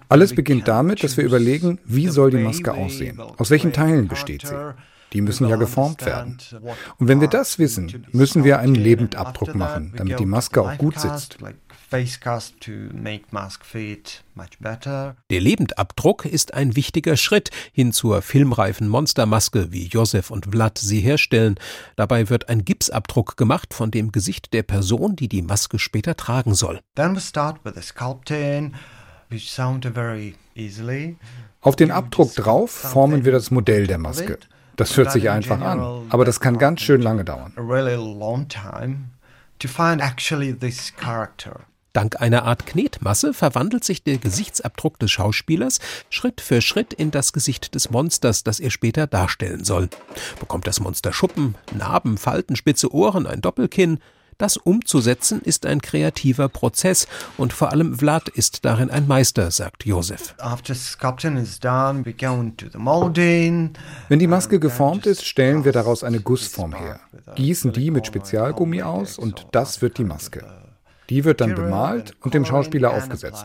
Alles 0.09 0.35
beginnt 0.35 0.69
damit, 0.69 1.03
dass 1.05 1.17
wir 1.17 1.25
überlegen, 1.25 1.79
wie 1.85 2.09
soll 2.09 2.31
die 2.31 2.39
Maske 2.39 2.75
aussehen? 2.75 3.21
Aus 3.21 3.51
welchen 3.51 3.73
Teilen 3.73 4.09
besteht 4.09 4.47
sie? 4.47 4.75
Die 5.13 5.21
müssen 5.21 5.49
ja 5.49 5.57
geformt 5.57 6.05
werden. 6.05 6.37
Und 6.99 7.09
wenn 7.09 7.21
wir 7.21 7.29
das 7.29 7.59
wissen, 7.59 8.07
müssen 8.13 8.45
wir 8.45 8.59
einen 8.59 8.75
Lebendabdruck 8.75 9.55
machen, 9.55 9.95
damit 9.97 10.19
die 10.19 10.27
Maske 10.27 10.61
auch 10.61 10.77
gut 10.77 10.99
sitzt. 10.99 11.39
Der 15.31 15.41
Lebendabdruck 15.41 16.25
ist 16.25 16.53
ein 16.55 16.75
wichtiger 16.75 17.17
Schritt 17.17 17.51
hin 17.73 17.93
zur 17.93 18.23
filmreifen 18.23 18.89
Monstermaske, 18.89 19.71
wie 19.71 19.87
Josef 19.87 20.31
und 20.31 20.47
Vlad 20.47 20.79
sie 20.79 21.01
herstellen. 21.01 21.55
Dabei 21.95 22.29
wird 22.29 22.49
ein 22.49 22.65
Gipsabdruck 22.65 23.37
gemacht 23.37 23.73
von 23.73 23.93
dem 23.93 24.11
Gesicht 24.11 24.53
der 24.53 24.65
Person, 24.65 25.15
die 25.15 25.29
die 25.29 25.43
Maske 25.43 25.79
später 25.79 26.17
tragen 26.17 26.55
soll. 26.55 26.81
Auf 31.61 31.77
den 31.77 31.91
Abdruck 31.91 32.35
drauf 32.35 32.71
formen 32.71 33.25
wir 33.25 33.33
das 33.33 33.51
Modell 33.51 33.87
der 33.87 33.99
Maske. 33.99 34.39
Das 34.77 34.97
hört 34.97 35.13
sich 35.13 35.31
einfach 35.31 35.61
an, 35.61 36.07
aber 36.11 36.25
das 36.25 36.41
kann 36.41 36.59
ganz 36.59 36.81
schön 36.81 37.01
lange 37.01 37.25
dauern. 37.25 37.53
Dank 41.97 42.21
einer 42.21 42.45
Art 42.45 42.67
Knetmasse 42.67 43.33
verwandelt 43.33 43.83
sich 43.83 44.03
der 44.03 44.19
Gesichtsabdruck 44.19 44.99
des 44.99 45.11
Schauspielers 45.11 45.79
Schritt 46.11 46.43
für 46.43 46.61
Schritt 46.61 46.93
in 46.93 47.11
das 47.11 47.33
Gesicht 47.33 47.75
des 47.75 47.89
Monsters, 47.89 48.45
das 48.45 48.61
er 48.61 48.69
später 48.69 49.07
darstellen 49.07 49.65
soll. 49.65 49.89
Bekommt 50.39 50.67
das 50.67 50.79
Monster 50.79 51.15
Schuppen, 51.15 51.55
Narben, 51.73 52.19
Falten, 52.19 52.55
spitze 52.55 52.93
Ohren, 52.93 53.27
ein 53.27 53.41
Doppelkinn, 53.41 54.01
das 54.37 54.59
umzusetzen 54.59 55.41
ist 55.41 55.65
ein 55.65 55.81
kreativer 55.81 56.51
Prozess 56.51 57.09
und 57.39 57.55
vor 57.55 57.73
allem 57.73 57.99
Vlad 57.99 58.29
ist 58.29 58.67
darin 58.67 58.91
ein 58.91 59.07
Meister, 59.07 59.51
sagt 59.51 59.87
Josef. 59.87 60.35
Wenn 64.09 64.19
die 64.19 64.27
Maske 64.27 64.61
geformt 64.61 65.07
ist, 65.07 65.25
stellen 65.25 65.65
wir 65.65 65.73
daraus 65.73 66.05
eine 66.05 66.21
Gussform 66.21 66.75
her, 66.75 67.01
gießen 67.37 67.73
die 67.73 67.91
mit 67.91 68.07
Spezialgummi 68.07 68.83
aus 68.83 69.19
und 69.19 69.47
das 69.53 69.81
wird 69.81 69.97
die 69.97 70.05
Maske. 70.05 70.66
Die 71.09 71.25
wird 71.25 71.41
dann 71.41 71.55
bemalt 71.55 72.15
und 72.21 72.35
dem 72.35 72.45
Schauspieler 72.45 72.93
aufgesetzt. 72.93 73.45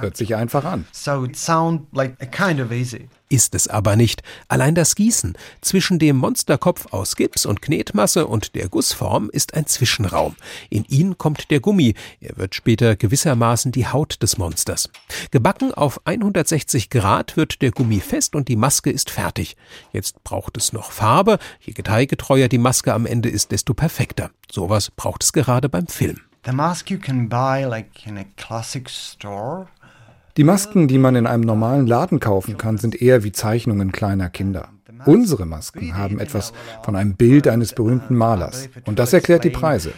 Hört 0.00 0.16
sich 0.16 0.34
einfach 0.34 0.64
an. 0.64 0.86
Ist 3.32 3.54
es 3.54 3.68
aber 3.68 3.94
nicht. 3.94 4.24
Allein 4.48 4.74
das 4.74 4.96
Gießen 4.96 5.38
zwischen 5.60 6.00
dem 6.00 6.16
Monsterkopf 6.16 6.92
aus 6.92 7.14
Gips 7.14 7.46
und 7.46 7.62
Knetmasse 7.62 8.26
und 8.26 8.56
der 8.56 8.68
Gussform 8.68 9.30
ist 9.32 9.54
ein 9.54 9.66
Zwischenraum. 9.66 10.34
In 10.68 10.84
ihn 10.86 11.16
kommt 11.16 11.52
der 11.52 11.60
Gummi. 11.60 11.94
Er 12.20 12.36
wird 12.36 12.56
später 12.56 12.96
gewissermaßen 12.96 13.70
die 13.70 13.86
Haut 13.86 14.20
des 14.20 14.36
Monsters. 14.36 14.90
Gebacken 15.30 15.72
auf 15.72 16.04
160 16.06 16.90
Grad 16.90 17.36
wird 17.36 17.62
der 17.62 17.70
Gummi 17.70 18.00
fest 18.00 18.34
und 18.34 18.48
die 18.48 18.56
Maske 18.56 18.90
ist 18.90 19.10
fertig. 19.10 19.56
Jetzt 19.92 20.24
braucht 20.24 20.56
es 20.56 20.72
noch 20.72 20.90
Farbe. 20.90 21.38
Je 21.60 21.72
detailgetreuer 21.72 22.48
die 22.48 22.58
Maske 22.58 22.92
am 22.92 23.06
Ende 23.06 23.28
ist, 23.28 23.52
desto 23.52 23.74
perfekter. 23.74 24.32
Sowas 24.50 24.90
braucht 24.90 25.22
es 25.22 25.32
gerade 25.32 25.68
beim 25.68 25.86
Film. 25.86 26.20
The 26.42 26.52
mask 26.52 26.90
you 26.90 26.98
can 26.98 27.28
buy 27.28 27.66
like 27.66 28.06
in 28.06 28.16
a 28.16 28.24
classic 28.36 28.88
store. 28.88 29.68
Die 30.38 30.44
Masken, 30.44 30.88
die 30.88 30.96
man 30.96 31.14
in 31.14 31.26
einem 31.26 31.42
normalen 31.42 31.86
Laden 31.86 32.18
kaufen 32.18 32.56
kann, 32.56 32.78
sind 32.78 33.00
eher 33.02 33.24
wie 33.24 33.32
Zeichnungen 33.32 33.92
kleiner 33.92 34.30
Kinder. 34.30 34.70
Unsere 35.04 35.44
Masken 35.44 35.96
haben 35.96 36.18
etwas 36.18 36.54
von 36.82 36.96
einem 36.96 37.14
Bild 37.14 37.46
eines 37.46 37.74
berühmten 37.74 38.14
Malers. 38.14 38.70
Und 38.86 38.98
das 38.98 39.12
erklärt 39.12 39.44
die 39.44 39.50
Preise. 39.50 39.92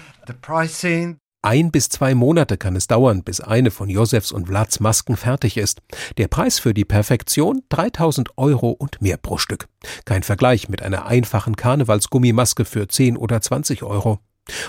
Ein 1.42 1.70
bis 1.70 1.88
zwei 1.88 2.14
Monate 2.14 2.56
kann 2.56 2.74
es 2.74 2.88
dauern, 2.88 3.22
bis 3.22 3.40
eine 3.40 3.70
von 3.70 3.88
Josefs 3.88 4.32
und 4.32 4.46
Vlads 4.46 4.80
Masken 4.80 5.16
fertig 5.16 5.56
ist. 5.56 5.80
Der 6.18 6.26
Preis 6.26 6.58
für 6.58 6.74
die 6.74 6.84
Perfektion 6.84 7.62
3000 7.68 8.36
Euro 8.36 8.70
und 8.70 9.00
mehr 9.00 9.16
pro 9.16 9.38
Stück. 9.38 9.68
Kein 10.04 10.24
Vergleich 10.24 10.68
mit 10.68 10.82
einer 10.82 11.06
einfachen 11.06 11.54
Karnevalsgummimaske 11.54 12.64
für 12.64 12.88
10 12.88 13.16
oder 13.16 13.40
20 13.40 13.84
Euro. 13.84 14.18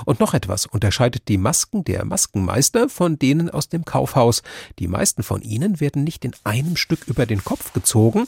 Und 0.05 0.19
noch 0.19 0.33
etwas 0.33 0.65
unterscheidet 0.65 1.27
die 1.27 1.37
Masken 1.37 1.83
der 1.83 2.05
Maskenmeister 2.05 2.89
von 2.89 3.17
denen 3.17 3.49
aus 3.49 3.69
dem 3.69 3.85
Kaufhaus. 3.85 4.43
Die 4.79 4.87
meisten 4.87 5.23
von 5.23 5.41
ihnen 5.41 5.79
werden 5.79 6.03
nicht 6.03 6.25
in 6.25 6.33
einem 6.43 6.75
Stück 6.75 7.07
über 7.07 7.25
den 7.25 7.43
Kopf 7.43 7.73
gezogen, 7.73 8.27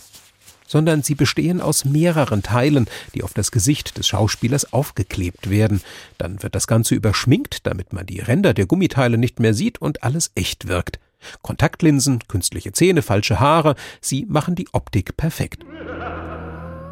sondern 0.67 1.03
sie 1.03 1.15
bestehen 1.15 1.61
aus 1.61 1.85
mehreren 1.85 2.41
Teilen, 2.41 2.87
die 3.13 3.23
auf 3.23 3.33
das 3.33 3.51
Gesicht 3.51 3.97
des 3.97 4.07
Schauspielers 4.07 4.73
aufgeklebt 4.73 5.49
werden. 5.49 5.81
Dann 6.17 6.41
wird 6.41 6.55
das 6.55 6.67
Ganze 6.67 6.95
überschminkt, 6.95 7.67
damit 7.67 7.93
man 7.93 8.05
die 8.05 8.19
Ränder 8.19 8.53
der 8.53 8.65
Gummiteile 8.65 9.17
nicht 9.17 9.39
mehr 9.39 9.53
sieht 9.53 9.79
und 9.79 10.03
alles 10.03 10.31
echt 10.35 10.67
wirkt. 10.67 10.99
Kontaktlinsen, 11.41 12.19
künstliche 12.27 12.71
Zähne, 12.71 13.01
falsche 13.01 13.39
Haare, 13.39 13.75
sie 14.01 14.25
machen 14.25 14.55
die 14.55 14.67
Optik 14.73 15.17
perfekt. 15.17 15.63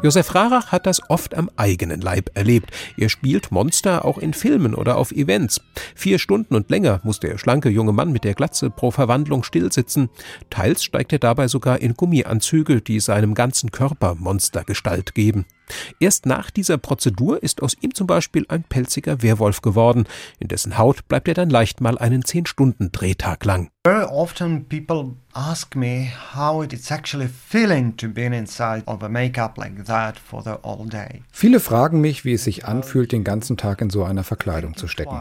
Josef 0.04 0.34
Rarach 0.34 0.70
hat 0.70 0.84
das 0.84 1.00
oft 1.08 1.34
am 1.34 1.48
eigenen 1.56 2.02
Leib 2.02 2.28
erlebt. 2.34 2.70
Er 2.98 3.08
spielt 3.08 3.50
Monster 3.50 4.04
auch 4.04 4.18
in 4.18 4.34
Filmen 4.34 4.74
oder 4.74 4.98
auf 4.98 5.12
Events. 5.12 5.62
Vier 5.94 6.18
Stunden 6.18 6.54
und 6.54 6.68
länger 6.68 7.00
muss 7.04 7.20
der 7.20 7.38
schlanke 7.38 7.70
junge 7.70 7.94
Mann 7.94 8.12
mit 8.12 8.24
der 8.24 8.34
Glatze 8.34 8.68
pro 8.68 8.90
Verwandlung 8.90 9.44
stillsitzen. 9.44 10.10
Teils 10.50 10.84
steigt 10.84 11.14
er 11.14 11.20
dabei 11.20 11.48
sogar 11.48 11.80
in 11.80 11.94
Gummianzüge, 11.94 12.82
die 12.82 13.00
seinem 13.00 13.32
ganzen 13.32 13.70
Körper 13.70 14.14
Monstergestalt 14.14 15.14
geben. 15.14 15.46
Erst 16.00 16.26
nach 16.26 16.50
dieser 16.50 16.78
Prozedur 16.78 17.42
ist 17.42 17.62
aus 17.62 17.76
ihm 17.80 17.94
zum 17.94 18.06
Beispiel 18.06 18.44
ein 18.48 18.64
pelziger 18.64 19.22
Werwolf 19.22 19.62
geworden. 19.62 20.04
In 20.38 20.48
dessen 20.48 20.78
Haut 20.78 21.08
bleibt 21.08 21.28
er 21.28 21.34
dann 21.34 21.50
leicht 21.50 21.80
mal 21.80 21.98
einen 21.98 22.22
10-Stunden-Drehtag 22.22 23.44
lang. 23.44 23.70
Very 23.86 24.04
often 24.04 24.66
people 24.66 25.16
ask 25.34 25.76
me 25.76 26.10
how 26.34 26.64
it's 26.64 26.90
actually 26.90 27.28
feeling 27.28 27.96
to 27.96 28.08
be 28.08 28.24
inside 28.24 28.82
of 28.86 29.02
a 29.02 29.08
makeup 29.08 29.58
like 29.58 29.84
that 29.84 30.18
for 30.18 30.42
the 30.42 30.54
all 30.62 30.86
day. 30.86 31.22
Viele 31.30 31.60
fragen 31.60 32.00
mich, 32.00 32.24
wie 32.24 32.32
es 32.32 32.44
sich 32.44 32.64
anfühlt, 32.64 33.12
den 33.12 33.24
ganzen 33.24 33.56
Tag 33.56 33.80
in 33.80 33.90
so 33.90 34.04
einer 34.04 34.24
Verkleidung 34.24 34.76
zu 34.76 34.88
stecken. 34.88 35.20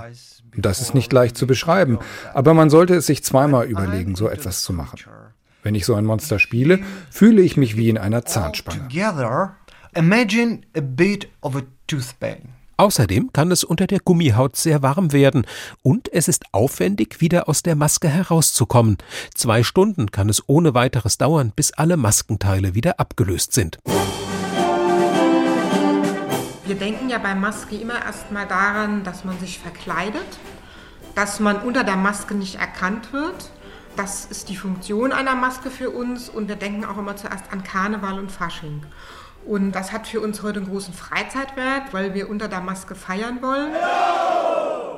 Das 0.55 0.79
ist 0.81 0.93
nicht 0.93 1.11
leicht 1.11 1.35
zu 1.35 1.47
beschreiben, 1.47 1.99
aber 2.33 2.53
man 2.53 2.69
sollte 2.69 2.95
es 2.95 3.05
sich 3.05 3.23
zweimal 3.23 3.65
überlegen, 3.65 4.15
so 4.15 4.29
etwas 4.29 4.61
zu 4.61 4.71
machen. 4.71 4.99
Wenn 5.63 5.75
ich 5.75 5.85
so 5.85 5.95
ein 5.95 6.05
Monster 6.05 6.39
spiele, 6.39 6.79
fühle 7.09 7.41
ich 7.41 7.55
mich 7.57 7.77
wie 7.77 7.89
in 7.89 7.97
einer 7.97 8.25
Zahnspange. 8.25 8.87
Imagine 9.95 10.61
a 10.75 10.81
bit 10.81 11.27
of 11.41 11.55
a 11.55 11.61
toothpaste. 11.85 12.49
Außerdem 12.77 13.31
kann 13.31 13.51
es 13.51 13.63
unter 13.63 13.85
der 13.85 13.99
Gummihaut 13.99 14.55
sehr 14.55 14.81
warm 14.81 15.11
werden 15.11 15.45
und 15.83 16.11
es 16.11 16.27
ist 16.27 16.45
aufwendig, 16.51 17.21
wieder 17.21 17.47
aus 17.47 17.61
der 17.61 17.75
Maske 17.75 18.09
herauszukommen. 18.09 18.97
Zwei 19.35 19.61
Stunden 19.61 20.09
kann 20.09 20.29
es 20.29 20.43
ohne 20.49 20.73
weiteres 20.73 21.19
dauern, 21.19 21.53
bis 21.55 21.73
alle 21.73 21.97
Maskenteile 21.97 22.73
wieder 22.73 22.99
abgelöst 22.99 23.53
sind. 23.53 23.77
Wir 26.65 26.75
denken 26.75 27.09
ja 27.09 27.19
bei 27.19 27.35
Maske 27.35 27.75
immer 27.75 28.03
erstmal 28.03 28.47
daran, 28.47 29.03
dass 29.03 29.23
man 29.23 29.37
sich 29.39 29.59
verkleidet, 29.59 30.39
dass 31.13 31.39
man 31.39 31.57
unter 31.57 31.83
der 31.83 31.97
Maske 31.97 32.33
nicht 32.33 32.55
erkannt 32.55 33.13
wird. 33.13 33.51
Das 33.95 34.25
ist 34.25 34.49
die 34.49 34.55
Funktion 34.55 35.11
einer 35.11 35.35
Maske 35.35 35.69
für 35.69 35.91
uns 35.91 36.29
und 36.29 36.47
wir 36.47 36.55
denken 36.55 36.83
auch 36.83 36.97
immer 36.97 37.15
zuerst 37.15 37.51
an 37.51 37.63
Karneval 37.63 38.17
und 38.17 38.31
Fasching. 38.31 38.81
Und 39.45 39.73
das 39.73 39.91
hat 39.91 40.07
für 40.07 40.21
uns 40.21 40.41
heute 40.41 40.59
einen 40.59 40.69
großen 40.69 40.93
Freizeitwert, 40.93 41.93
weil 41.93 42.13
wir 42.13 42.29
unter 42.29 42.47
der 42.47 42.61
Maske 42.61 42.95
feiern 42.95 43.41
wollen. 43.41 43.73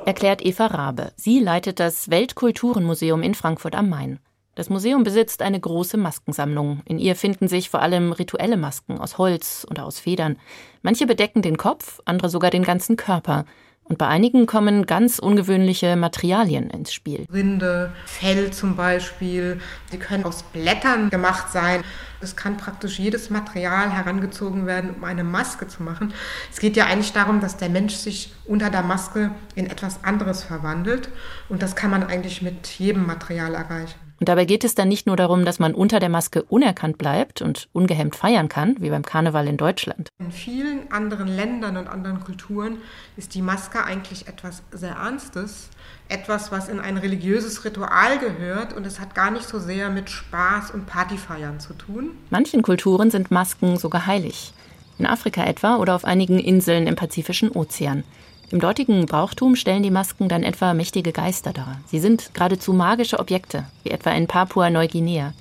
erklärt 0.06 0.44
Eva 0.44 0.66
Rabe. 0.66 1.12
Sie 1.16 1.40
leitet 1.40 1.80
das 1.80 2.10
Weltkulturenmuseum 2.10 3.22
in 3.22 3.34
Frankfurt 3.34 3.74
am 3.74 3.88
Main. 3.88 4.20
Das 4.54 4.70
Museum 4.70 5.02
besitzt 5.02 5.42
eine 5.42 5.60
große 5.60 5.98
Maskensammlung. 5.98 6.80
In 6.86 6.98
ihr 6.98 7.14
finden 7.14 7.46
sich 7.46 7.68
vor 7.68 7.82
allem 7.82 8.12
rituelle 8.12 8.56
Masken 8.56 8.98
aus 8.98 9.18
Holz 9.18 9.66
oder 9.70 9.84
aus 9.84 9.98
Federn. 10.00 10.38
Manche 10.80 11.06
bedecken 11.06 11.42
den 11.42 11.58
Kopf, 11.58 12.00
andere 12.06 12.30
sogar 12.30 12.50
den 12.50 12.62
ganzen 12.62 12.96
Körper. 12.96 13.44
Und 13.88 13.98
bei 13.98 14.08
einigen 14.08 14.46
kommen 14.46 14.84
ganz 14.86 15.20
ungewöhnliche 15.20 15.94
Materialien 15.94 16.70
ins 16.70 16.92
Spiel. 16.92 17.24
Rinde, 17.32 17.92
Fell 18.04 18.50
zum 18.50 18.74
Beispiel. 18.74 19.60
Sie 19.90 19.98
können 19.98 20.24
aus 20.24 20.42
Blättern 20.42 21.08
gemacht 21.08 21.52
sein. 21.52 21.84
Es 22.20 22.34
kann 22.34 22.56
praktisch 22.56 22.98
jedes 22.98 23.30
Material 23.30 23.92
herangezogen 23.92 24.66
werden, 24.66 24.94
um 24.96 25.04
eine 25.04 25.22
Maske 25.22 25.68
zu 25.68 25.84
machen. 25.84 26.12
Es 26.50 26.58
geht 26.58 26.76
ja 26.76 26.86
eigentlich 26.86 27.12
darum, 27.12 27.40
dass 27.40 27.58
der 27.58 27.68
Mensch 27.68 27.94
sich 27.94 28.32
unter 28.44 28.70
der 28.70 28.82
Maske 28.82 29.30
in 29.54 29.70
etwas 29.70 30.02
anderes 30.02 30.42
verwandelt. 30.42 31.08
Und 31.48 31.62
das 31.62 31.76
kann 31.76 31.90
man 31.90 32.02
eigentlich 32.02 32.42
mit 32.42 32.66
jedem 32.66 33.06
Material 33.06 33.54
erreichen. 33.54 34.05
Und 34.18 34.28
dabei 34.28 34.46
geht 34.46 34.64
es 34.64 34.74
dann 34.74 34.88
nicht 34.88 35.06
nur 35.06 35.16
darum, 35.16 35.44
dass 35.44 35.58
man 35.58 35.74
unter 35.74 36.00
der 36.00 36.08
Maske 36.08 36.42
unerkannt 36.42 36.96
bleibt 36.96 37.42
und 37.42 37.68
ungehemmt 37.72 38.16
feiern 38.16 38.48
kann, 38.48 38.76
wie 38.80 38.90
beim 38.90 39.02
Karneval 39.02 39.46
in 39.46 39.56
Deutschland. 39.56 40.08
In 40.18 40.32
vielen 40.32 40.90
anderen 40.90 41.28
Ländern 41.28 41.76
und 41.76 41.86
anderen 41.88 42.20
Kulturen 42.20 42.78
ist 43.16 43.34
die 43.34 43.42
Maske 43.42 43.84
eigentlich 43.84 44.26
etwas 44.26 44.62
sehr 44.72 44.94
Ernstes, 44.94 45.68
etwas, 46.08 46.50
was 46.50 46.68
in 46.68 46.80
ein 46.80 46.96
religiöses 46.96 47.64
Ritual 47.64 48.18
gehört 48.18 48.72
und 48.72 48.86
es 48.86 49.00
hat 49.00 49.14
gar 49.14 49.30
nicht 49.30 49.46
so 49.46 49.58
sehr 49.58 49.90
mit 49.90 50.08
Spaß 50.08 50.70
und 50.70 50.86
Partyfeiern 50.86 51.60
zu 51.60 51.74
tun. 51.74 52.12
Manchen 52.30 52.62
Kulturen 52.62 53.10
sind 53.10 53.30
Masken 53.30 53.76
sogar 53.76 54.06
heilig. 54.06 54.52
In 54.98 55.06
Afrika 55.06 55.44
etwa 55.44 55.76
oder 55.76 55.94
auf 55.94 56.06
einigen 56.06 56.38
Inseln 56.38 56.86
im 56.86 56.96
Pazifischen 56.96 57.50
Ozean. 57.50 58.02
Im 58.50 58.60
dortigen 58.60 59.06
Brauchtum 59.06 59.56
stellen 59.56 59.82
die 59.82 59.90
Masken 59.90 60.28
dann 60.28 60.44
etwa 60.44 60.72
mächtige 60.72 61.10
Geister 61.10 61.52
dar. 61.52 61.80
Sie 61.86 61.98
sind 61.98 62.32
geradezu 62.32 62.72
magische 62.72 63.18
Objekte, 63.18 63.64
wie 63.82 63.90
etwa 63.90 64.10
in 64.10 64.28
Papua-Neuguinea. 64.28 65.32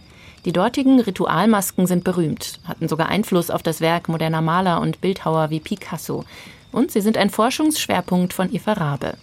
Die 0.46 0.52
dortigen 0.52 1.00
Ritualmasken 1.00 1.86
sind 1.86 2.04
berühmt, 2.04 2.60
hatten 2.64 2.88
sogar 2.88 3.10
Einfluss 3.10 3.52
auf 3.52 3.62
das 3.62 3.80
Werk 3.80 4.10
moderner 4.10 4.42
Maler 4.42 4.82
und 4.82 5.02
Bildhauer 5.02 5.52
wie 5.52 5.60
Picasso. 5.60 6.26
Und 6.72 6.92
sie 6.92 7.02
sind 7.02 7.16
ein 7.16 7.30
Forschungsschwerpunkt 7.30 8.34
von 8.34 8.52
Eva 8.54 8.74
Rabe. 8.74 9.14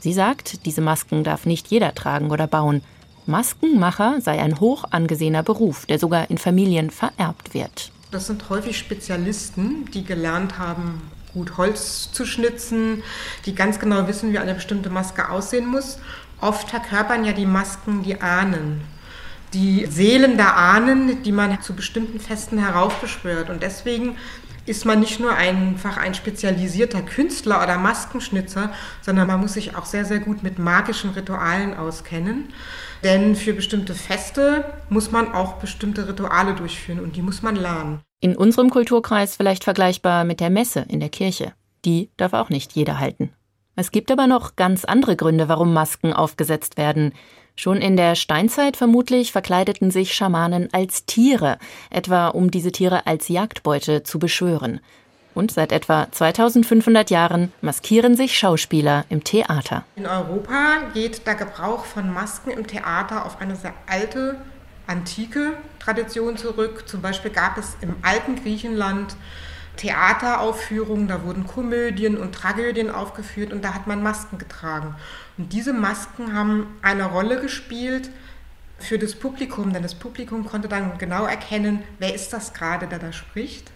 Sie 0.00 0.12
sagt, 0.12 0.66
diese 0.66 0.80
Masken 0.80 1.22
darf 1.22 1.46
nicht 1.46 1.68
jeder 1.68 1.94
tragen 1.94 2.30
oder 2.30 2.48
bauen. 2.48 2.82
Maskenmacher 3.26 4.20
sei 4.20 4.40
ein 4.40 4.58
hoch 4.58 4.84
angesehener 4.90 5.42
Beruf, 5.44 5.86
der 5.86 5.98
sogar 5.98 6.28
in 6.30 6.38
Familien 6.38 6.90
vererbt 6.90 7.54
wird. 7.54 7.92
Das 8.10 8.26
sind 8.26 8.48
häufig 8.48 8.78
Spezialisten, 8.78 9.84
die 9.92 10.02
gelernt 10.02 10.58
haben, 10.58 11.02
gut 11.38 11.56
Holz 11.56 12.10
zu 12.10 12.26
schnitzen, 12.26 13.02
die 13.46 13.54
ganz 13.54 13.78
genau 13.78 14.08
wissen, 14.08 14.32
wie 14.32 14.38
eine 14.38 14.54
bestimmte 14.54 14.90
Maske 14.90 15.28
aussehen 15.28 15.66
muss. 15.66 15.98
Oft 16.40 16.68
verkörpern 16.68 17.24
ja 17.24 17.32
die 17.32 17.46
Masken 17.46 18.02
die 18.02 18.20
Ahnen, 18.20 18.80
die 19.54 19.86
Seelen 19.86 20.36
der 20.36 20.56
Ahnen, 20.56 21.22
die 21.22 21.32
man 21.32 21.62
zu 21.62 21.74
bestimmten 21.74 22.18
Festen 22.20 22.58
heraufbeschwört. 22.58 23.50
Und 23.50 23.62
deswegen 23.62 24.16
ist 24.66 24.84
man 24.84 25.00
nicht 25.00 25.20
nur 25.20 25.34
einfach 25.34 25.96
ein 25.96 26.14
spezialisierter 26.14 27.02
Künstler 27.02 27.62
oder 27.62 27.78
Maskenschnitzer, 27.78 28.72
sondern 29.00 29.28
man 29.28 29.40
muss 29.40 29.54
sich 29.54 29.76
auch 29.76 29.86
sehr, 29.86 30.04
sehr 30.04 30.18
gut 30.18 30.42
mit 30.42 30.58
magischen 30.58 31.10
Ritualen 31.10 31.74
auskennen. 31.74 32.52
Denn 33.04 33.36
für 33.36 33.54
bestimmte 33.54 33.94
Feste 33.94 34.64
muss 34.90 35.12
man 35.12 35.32
auch 35.32 35.54
bestimmte 35.54 36.08
Rituale 36.08 36.54
durchführen 36.54 37.00
und 37.00 37.14
die 37.14 37.22
muss 37.22 37.42
man 37.42 37.54
lernen. 37.54 38.00
In 38.20 38.36
unserem 38.36 38.70
Kulturkreis 38.70 39.36
vielleicht 39.36 39.62
vergleichbar 39.62 40.24
mit 40.24 40.40
der 40.40 40.50
Messe 40.50 40.84
in 40.88 40.98
der 40.98 41.08
Kirche. 41.08 41.52
Die 41.84 42.10
darf 42.16 42.32
auch 42.32 42.50
nicht 42.50 42.72
jeder 42.72 42.98
halten. 42.98 43.30
Es 43.76 43.92
gibt 43.92 44.10
aber 44.10 44.26
noch 44.26 44.56
ganz 44.56 44.84
andere 44.84 45.14
Gründe, 45.14 45.48
warum 45.48 45.72
Masken 45.72 46.12
aufgesetzt 46.12 46.76
werden. 46.76 47.12
Schon 47.54 47.76
in 47.76 47.96
der 47.96 48.16
Steinzeit 48.16 48.76
vermutlich 48.76 49.30
verkleideten 49.30 49.92
sich 49.92 50.14
Schamanen 50.14 50.68
als 50.72 51.06
Tiere, 51.06 51.58
etwa 51.90 52.26
um 52.26 52.50
diese 52.50 52.72
Tiere 52.72 53.06
als 53.06 53.28
Jagdbeute 53.28 54.02
zu 54.02 54.18
beschwören. 54.18 54.80
Und 55.34 55.52
seit 55.52 55.70
etwa 55.70 56.10
2500 56.10 57.10
Jahren 57.10 57.52
maskieren 57.60 58.16
sich 58.16 58.36
Schauspieler 58.36 59.04
im 59.10 59.22
Theater. 59.22 59.84
In 59.94 60.06
Europa 60.06 60.90
geht 60.92 61.24
der 61.24 61.36
Gebrauch 61.36 61.84
von 61.84 62.12
Masken 62.12 62.50
im 62.50 62.66
Theater 62.66 63.24
auf 63.24 63.40
eine 63.40 63.54
sehr 63.54 63.74
alte 63.86 64.40
antike 64.88 65.54
Tradition 65.78 66.36
zurück. 66.36 66.88
Zum 66.88 67.00
Beispiel 67.00 67.30
gab 67.30 67.56
es 67.56 67.76
im 67.80 67.94
alten 68.02 68.42
Griechenland 68.42 69.16
Theateraufführungen, 69.76 71.06
da 71.06 71.22
wurden 71.22 71.46
Komödien 71.46 72.18
und 72.18 72.34
Tragödien 72.34 72.90
aufgeführt 72.90 73.52
und 73.52 73.64
da 73.64 73.74
hat 73.74 73.86
man 73.86 74.02
Masken 74.02 74.38
getragen. 74.38 74.96
Und 75.36 75.52
diese 75.52 75.72
Masken 75.72 76.34
haben 76.34 76.66
eine 76.82 77.04
Rolle 77.04 77.40
gespielt 77.40 78.10
für 78.78 78.98
das 78.98 79.14
Publikum, 79.14 79.72
denn 79.72 79.82
das 79.82 79.94
Publikum 79.94 80.44
konnte 80.46 80.68
dann 80.68 80.98
genau 80.98 81.26
erkennen, 81.26 81.82
wer 81.98 82.14
ist 82.14 82.32
das 82.32 82.54
gerade, 82.54 82.88
der 82.88 82.98
da 82.98 83.12
spricht. 83.12 83.70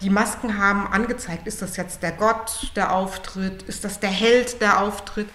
Die 0.00 0.10
Masken 0.10 0.58
haben 0.58 0.86
angezeigt, 0.86 1.46
ist 1.46 1.62
das 1.62 1.76
jetzt 1.76 2.02
der 2.02 2.12
Gott, 2.12 2.72
der 2.74 2.92
auftritt, 2.92 3.62
ist 3.62 3.84
das 3.84 4.00
der 4.00 4.10
Held, 4.10 4.60
der 4.60 4.80
auftritt. 4.80 5.28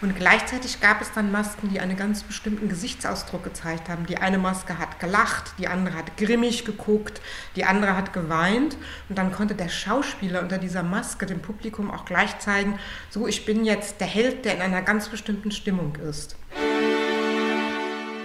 Und 0.00 0.14
gleichzeitig 0.14 0.80
gab 0.80 1.00
es 1.00 1.10
dann 1.12 1.32
Masken, 1.32 1.70
die 1.70 1.80
einen 1.80 1.96
ganz 1.96 2.22
bestimmten 2.22 2.68
Gesichtsausdruck 2.68 3.42
gezeigt 3.42 3.88
haben. 3.88 4.06
Die 4.06 4.18
eine 4.18 4.38
Maske 4.38 4.78
hat 4.78 5.00
gelacht, 5.00 5.54
die 5.58 5.66
andere 5.66 5.96
hat 5.96 6.16
grimmig 6.16 6.64
geguckt, 6.64 7.20
die 7.56 7.64
andere 7.64 7.96
hat 7.96 8.12
geweint. 8.12 8.76
Und 9.08 9.18
dann 9.18 9.32
konnte 9.32 9.56
der 9.56 9.68
Schauspieler 9.68 10.40
unter 10.40 10.58
dieser 10.58 10.84
Maske 10.84 11.26
dem 11.26 11.40
Publikum 11.42 11.90
auch 11.90 12.04
gleich 12.04 12.38
zeigen, 12.38 12.78
so 13.10 13.26
ich 13.26 13.44
bin 13.44 13.64
jetzt 13.64 14.00
der 14.00 14.06
Held, 14.06 14.44
der 14.44 14.54
in 14.54 14.60
einer 14.60 14.82
ganz 14.82 15.08
bestimmten 15.08 15.50
Stimmung 15.50 15.96
ist. 15.96 16.37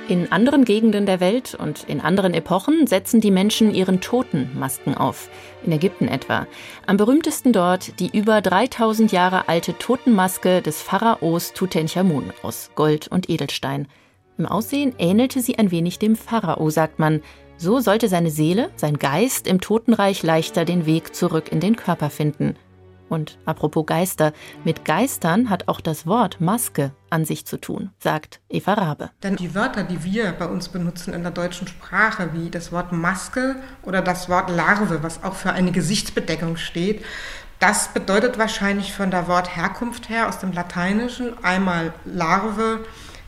In 0.10 0.34
anderen 0.34 0.66
Gegenden 0.66 1.06
der 1.06 1.22
Welt 1.22 1.56
und 1.56 1.86
in 1.86 2.02
anderen 2.02 2.34
Epochen 2.34 2.88
setzen 2.88 3.22
die 3.22 3.32
Menschen 3.32 3.74
ihren 3.74 4.02
Toten 4.02 4.52
Masken 4.54 4.96
auf. 4.96 5.30
In 5.66 5.72
Ägypten 5.72 6.10
etwa. 6.10 6.46
Am 6.86 6.98
berühmtesten 6.98 7.54
dort 7.54 8.02
die 8.02 8.10
über 8.16 8.42
3000 8.42 9.14
Jahre 9.14 9.48
alte 9.48 9.78
Totenmaske 9.78 10.62
des 10.62 10.82
Pharaos 10.82 11.54
Tutanchamun 11.54 12.34
aus 12.42 12.72
Gold 12.76 13.08
und 13.08 13.30
Edelstein. 13.30 13.88
Im 14.38 14.46
Aussehen 14.46 14.94
ähnelte 15.00 15.40
sie 15.40 15.58
ein 15.58 15.72
wenig 15.72 16.00
dem 16.00 16.18
Pharao, 16.18 16.70
sagt 16.70 17.00
man. 17.00 17.22
So 17.56 17.80
sollte 17.80 18.10
seine 18.10 18.30
Seele, 18.30 18.72
sein 18.76 19.00
Geist 19.00 19.48
im 19.48 19.62
Totenreich 19.62 20.22
leichter 20.22 20.66
den 20.66 20.86
Weg 20.86 21.16
zurück 21.16 21.50
in 21.50 21.62
den 21.62 21.78
Körper 21.78 22.10
finden. 22.10 22.58
Und 23.10 23.38
apropos 23.46 23.86
Geister, 23.86 24.34
mit 24.64 24.86
Geistern 24.86 25.50
hat 25.50 25.68
auch 25.68 25.82
das 25.82 26.08
Wort 26.08 26.42
Maske 26.42 26.92
an 27.10 27.26
sich 27.26 27.46
zu 27.46 27.58
tun, 27.58 27.92
sagt 28.00 28.42
Eva 28.50 28.74
Rabe. 28.74 29.12
Denn 29.22 29.36
die 29.36 29.54
Wörter, 29.54 29.84
die 29.84 30.04
wir 30.04 30.32
bei 30.32 30.48
uns 30.48 30.70
benutzen 30.70 31.14
in 31.14 31.22
der 31.22 31.32
deutschen 31.32 31.68
Sprache, 31.68 32.30
wie 32.34 32.50
das 32.50 32.72
Wort 32.72 32.92
Maske 32.92 33.58
oder 33.84 34.02
das 34.02 34.30
Wort 34.30 34.50
Larve, 34.50 35.04
was 35.04 35.24
auch 35.24 35.36
für 35.36 35.52
eine 35.52 35.72
Gesichtsbedeckung 35.72 36.58
steht, 36.58 37.04
das 37.60 37.90
bedeutet 37.90 38.38
wahrscheinlich 38.38 38.94
von 38.94 39.10
der 39.10 39.28
Wortherkunft 39.28 40.10
her 40.10 40.28
aus 40.28 40.40
dem 40.40 40.52
Lateinischen 40.52 41.42
einmal 41.44 41.94
Larve, 42.04 42.84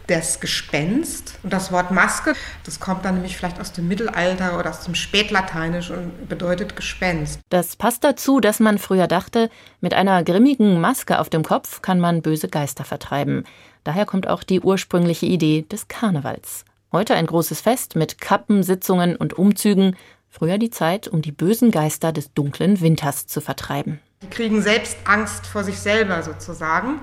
das 0.07 0.39
Gespenst. 0.39 1.39
Und 1.43 1.53
das 1.53 1.71
Wort 1.71 1.91
Maske, 1.91 2.33
das 2.63 2.79
kommt 2.79 3.05
dann 3.05 3.15
nämlich 3.15 3.37
vielleicht 3.37 3.59
aus 3.59 3.71
dem 3.71 3.87
Mittelalter 3.87 4.57
oder 4.59 4.69
aus 4.69 4.81
dem 4.81 4.95
Spätlateinisch 4.95 5.89
und 5.89 6.27
bedeutet 6.27 6.75
Gespenst. 6.75 7.39
Das 7.49 7.75
passt 7.75 8.03
dazu, 8.03 8.39
dass 8.39 8.59
man 8.59 8.77
früher 8.77 9.07
dachte, 9.07 9.49
mit 9.81 9.93
einer 9.93 10.23
grimmigen 10.23 10.79
Maske 10.79 11.19
auf 11.19 11.29
dem 11.29 11.43
Kopf 11.43 11.81
kann 11.81 11.99
man 11.99 12.21
böse 12.21 12.47
Geister 12.47 12.83
vertreiben. 12.83 13.43
Daher 13.83 14.05
kommt 14.05 14.27
auch 14.27 14.43
die 14.43 14.61
ursprüngliche 14.61 15.25
Idee 15.25 15.63
des 15.63 15.87
Karnevals. 15.87 16.65
Heute 16.91 17.15
ein 17.15 17.25
großes 17.25 17.61
Fest 17.61 17.95
mit 17.95 18.21
Kappen, 18.21 18.63
Sitzungen 18.63 19.15
und 19.15 19.33
Umzügen. 19.33 19.95
Früher 20.29 20.57
die 20.57 20.69
Zeit, 20.69 21.07
um 21.07 21.21
die 21.21 21.31
bösen 21.31 21.71
Geister 21.71 22.11
des 22.11 22.33
dunklen 22.33 22.81
Winters 22.81 23.27
zu 23.27 23.41
vertreiben. 23.41 23.99
Die 24.25 24.31
kriegen 24.31 24.63
selbst 24.63 24.97
Angst 25.03 25.45
vor 25.45 25.63
sich 25.63 25.77
selber 25.77 26.23
sozusagen. 26.23 26.99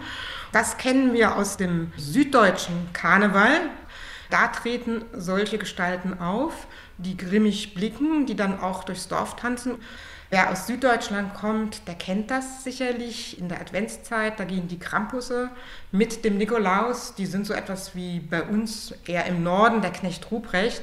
Das 0.50 0.76
kennen 0.76 1.12
wir 1.12 1.36
aus 1.36 1.56
dem 1.56 1.92
süddeutschen 1.96 2.88
Karneval. 2.92 3.60
Da 4.28 4.48
treten 4.48 5.04
solche 5.12 5.56
Gestalten 5.56 6.18
auf, 6.18 6.66
die 6.98 7.16
grimmig 7.16 7.74
blicken, 7.74 8.26
die 8.26 8.34
dann 8.34 8.58
auch 8.58 8.82
durchs 8.82 9.06
Dorf 9.06 9.36
tanzen. 9.36 9.76
Wer 10.30 10.50
aus 10.50 10.66
Süddeutschland 10.66 11.34
kommt, 11.34 11.86
der 11.86 11.94
kennt 11.94 12.32
das 12.32 12.64
sicherlich. 12.64 13.38
In 13.38 13.48
der 13.48 13.60
Adventszeit, 13.60 14.40
da 14.40 14.44
gehen 14.44 14.66
die 14.66 14.80
Krampusse 14.80 15.50
mit 15.92 16.24
dem 16.24 16.38
Nikolaus. 16.38 17.14
Die 17.14 17.26
sind 17.26 17.46
so 17.46 17.54
etwas 17.54 17.94
wie 17.94 18.18
bei 18.18 18.42
uns 18.42 18.94
eher 19.06 19.26
im 19.26 19.44
Norden, 19.44 19.80
der 19.80 19.92
Knecht 19.92 20.28
Ruprecht. 20.32 20.82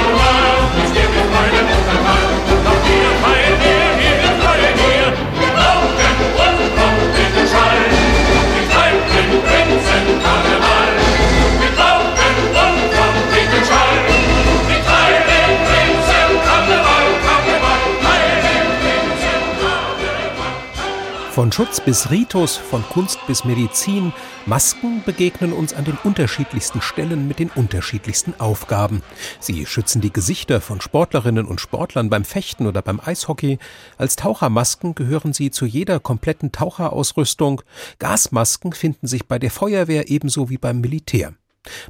Von 21.51 21.65
Schutz 21.65 21.81
bis 21.81 22.09
Ritus, 22.09 22.55
von 22.55 22.81
Kunst 22.81 23.19
bis 23.27 23.43
Medizin, 23.43 24.13
Masken 24.45 25.03
begegnen 25.05 25.51
uns 25.51 25.73
an 25.73 25.83
den 25.83 25.97
unterschiedlichsten 26.01 26.81
Stellen 26.81 27.27
mit 27.27 27.39
den 27.39 27.49
unterschiedlichsten 27.49 28.33
Aufgaben. 28.39 29.03
Sie 29.41 29.65
schützen 29.65 29.99
die 29.99 30.13
Gesichter 30.13 30.61
von 30.61 30.79
Sportlerinnen 30.79 31.45
und 31.45 31.59
Sportlern 31.59 32.09
beim 32.09 32.23
Fechten 32.23 32.67
oder 32.67 32.81
beim 32.81 33.01
Eishockey. 33.03 33.59
Als 33.97 34.15
Tauchermasken 34.15 34.95
gehören 34.95 35.33
sie 35.33 35.51
zu 35.51 35.65
jeder 35.65 35.99
kompletten 35.99 36.53
Taucherausrüstung. 36.53 37.63
Gasmasken 37.99 38.71
finden 38.71 39.07
sich 39.07 39.27
bei 39.27 39.37
der 39.37 39.51
Feuerwehr 39.51 40.09
ebenso 40.09 40.49
wie 40.49 40.57
beim 40.57 40.79
Militär. 40.79 41.33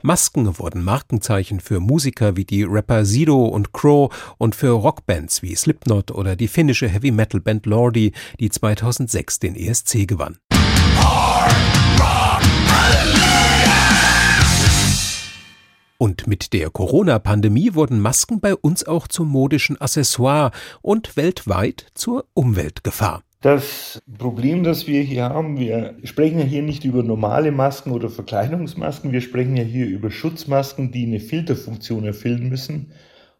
Masken 0.01 0.57
wurden 0.60 0.84
Markenzeichen 0.84 1.60
für 1.60 1.79
Musiker 1.79 2.36
wie 2.36 2.45
die 2.45 2.63
Rapper 2.63 3.05
Sido 3.05 3.45
und 3.45 3.73
Crow 3.73 4.13
und 4.38 4.55
für 4.55 4.71
Rockbands 4.71 5.41
wie 5.41 5.55
Slipknot 5.55 6.12
oder 6.12 6.36
die 6.36 6.47
finnische 6.47 6.88
Heavy 6.88 7.12
Metal 7.12 7.39
Band 7.39 7.65
Lordi, 7.65 8.12
die 8.39 8.49
2006 8.49 9.39
den 9.39 9.55
ESC 9.55 10.07
gewann. 10.07 10.38
Und 15.97 16.25
mit 16.25 16.53
der 16.53 16.71
Corona-Pandemie 16.71 17.75
wurden 17.75 17.99
Masken 17.99 18.39
bei 18.39 18.55
uns 18.55 18.84
auch 18.88 19.07
zum 19.07 19.27
modischen 19.27 19.79
Accessoire 19.79 20.49
und 20.81 21.15
weltweit 21.15 21.86
zur 21.93 22.25
Umweltgefahr. 22.34 23.21
Das 23.41 23.99
Problem, 24.19 24.63
das 24.63 24.86
wir 24.86 25.01
hier 25.01 25.23
haben, 25.23 25.58
wir 25.58 25.95
sprechen 26.04 26.38
ja 26.38 26.45
hier 26.45 26.62
nicht 26.62 26.86
über 26.86 27.01
normale 27.01 27.51
Masken 27.51 27.91
oder 27.91 28.08
Verkleidungsmasken, 28.08 29.12
wir 29.12 29.21
sprechen 29.21 29.58
ja 29.58 29.63
hier 29.63 29.88
über 29.88 30.12
Schutzmasken, 30.12 30.91
die 30.91 31.08
eine 31.08 31.19
Filterfunktion 31.19 32.06
erfüllen 32.06 32.49
müssen. 32.49 32.91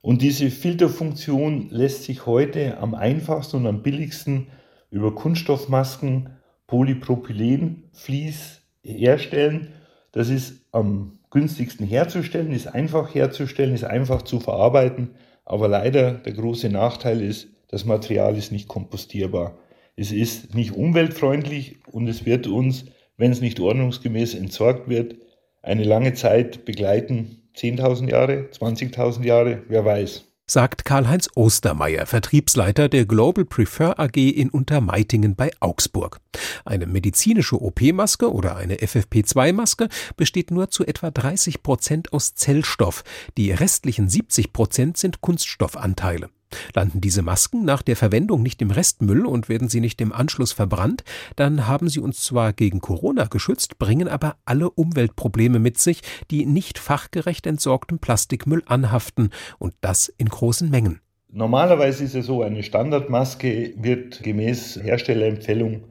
Und 0.02 0.24
diese 0.24 0.50
Filterfunktion 0.50 1.70
lässt 1.70 2.06
sich 2.06 2.26
heute 2.26 2.80
am 2.80 2.96
einfachsten 2.96 3.58
und 3.58 3.68
am 3.68 3.84
billigsten 3.84 4.48
über 4.90 5.14
Kunststoffmasken, 5.14 6.30
Polypropylen, 6.66 7.84
Vlies 7.94 8.64
herstellen. 8.82 9.68
Das 10.14 10.30
ist 10.30 10.66
am 10.72 11.20
günstigsten 11.30 11.86
herzustellen, 11.86 12.54
ist 12.54 12.66
einfach 12.66 13.14
herzustellen, 13.14 13.76
ist 13.76 13.84
einfach 13.84 14.24
zu 14.24 14.40
verarbeiten. 14.40 15.12
Aber 15.46 15.68
leider 15.68 16.14
der 16.14 16.34
große 16.34 16.70
Nachteil 16.70 17.22
ist, 17.22 17.50
das 17.68 17.86
Material 17.86 18.36
ist 18.36 18.52
nicht 18.52 18.68
kompostierbar. 18.68 19.60
Es 20.02 20.12
ist 20.12 20.56
nicht 20.56 20.72
umweltfreundlich 20.72 21.78
und 21.86 22.08
es 22.08 22.26
wird 22.26 22.48
uns, 22.48 22.86
wenn 23.18 23.32
es 23.32 23.40
nicht 23.40 23.60
ordnungsgemäß 23.60 24.34
entsorgt 24.34 24.90
wird, 24.90 25.18
eine 25.62 25.84
lange 25.84 26.16
Zeit 26.16 26.66
begleiten. 26.66 27.44
10.000 27.56 28.10
Jahre, 28.10 28.50
20.000 28.52 29.24
Jahre, 29.24 29.62
wer 29.68 29.86
weiß 29.86 30.26
sagt 30.48 30.84
Karl-Heinz 30.84 31.30
Ostermeier, 31.36 32.06
Vertriebsleiter 32.06 32.90
der 32.90 33.06
Global 33.06 33.46
Prefer 33.46 33.98
AG 34.02 34.18
in 34.18 34.50
Untermeitingen 34.50 35.36
bei 35.36 35.52
Augsburg. 35.62 36.20
Eine 36.66 36.88
medizinische 36.88 37.62
OP-Maske 37.62 38.30
oder 38.30 38.58
eine 38.58 38.76
FFP2-Maske 38.76 39.88
besteht 40.18 40.52
nur 40.52 40.70
zu 40.70 40.86
etwa 40.86 41.10
30 41.10 41.64
Prozent 41.64 42.12
aus 42.12 42.36
Zellstoff. 42.36 43.06
Die 43.38 43.52
restlichen 43.52 44.10
70 44.10 44.52
Prozent 44.52 44.98
sind 44.98 45.22
Kunststoffanteile. 45.22 46.30
Landen 46.76 47.02
diese 47.02 47.22
Masken 47.22 47.66
nach 47.66 47.82
der 47.82 47.96
Verwendung 47.96 48.44
nicht 48.44 48.62
im 48.62 48.72
Restmüll 48.72 49.26
und 49.26 49.50
werden 49.50 49.70
sie 49.70 49.82
nicht 49.82 50.02
im 50.02 50.12
Anschluss 50.12 50.52
verbrannt, 50.52 51.04
dann 51.36 51.68
haben 51.68 51.90
sie 51.90 52.00
uns 52.00 52.22
zwar 52.22 52.54
gegen 52.54 52.82
Corona 52.82 53.26
geschützt, 53.26 53.80
bringen 53.80 54.08
aber 54.08 54.36
alle 54.46 54.70
Umweltprobleme 54.70 55.60
mit 55.60 55.78
sich, 55.78 56.02
die 56.30 56.46
nicht 56.46 56.80
fachgerecht 56.80 57.48
entsorgtem 57.48 58.00
Plastikmüll 58.00 58.64
anhaften 58.66 59.30
und 59.60 59.74
das 59.82 60.14
in 60.18 60.30
großen 60.30 60.70
Mengen. 60.70 61.02
Normalerweise 61.34 62.04
ist 62.04 62.16
es 62.16 62.26
so, 62.26 62.44
eine 62.44 62.62
Standardmaske 62.62 63.74
wird 63.78 64.22
gemäß 64.22 64.80
Herstellerempfehlung 64.84 65.86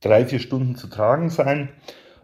drei, 0.00 0.24
vier 0.24 0.38
Stunden 0.38 0.76
zu 0.76 0.86
tragen 0.86 1.28
sein. 1.28 1.68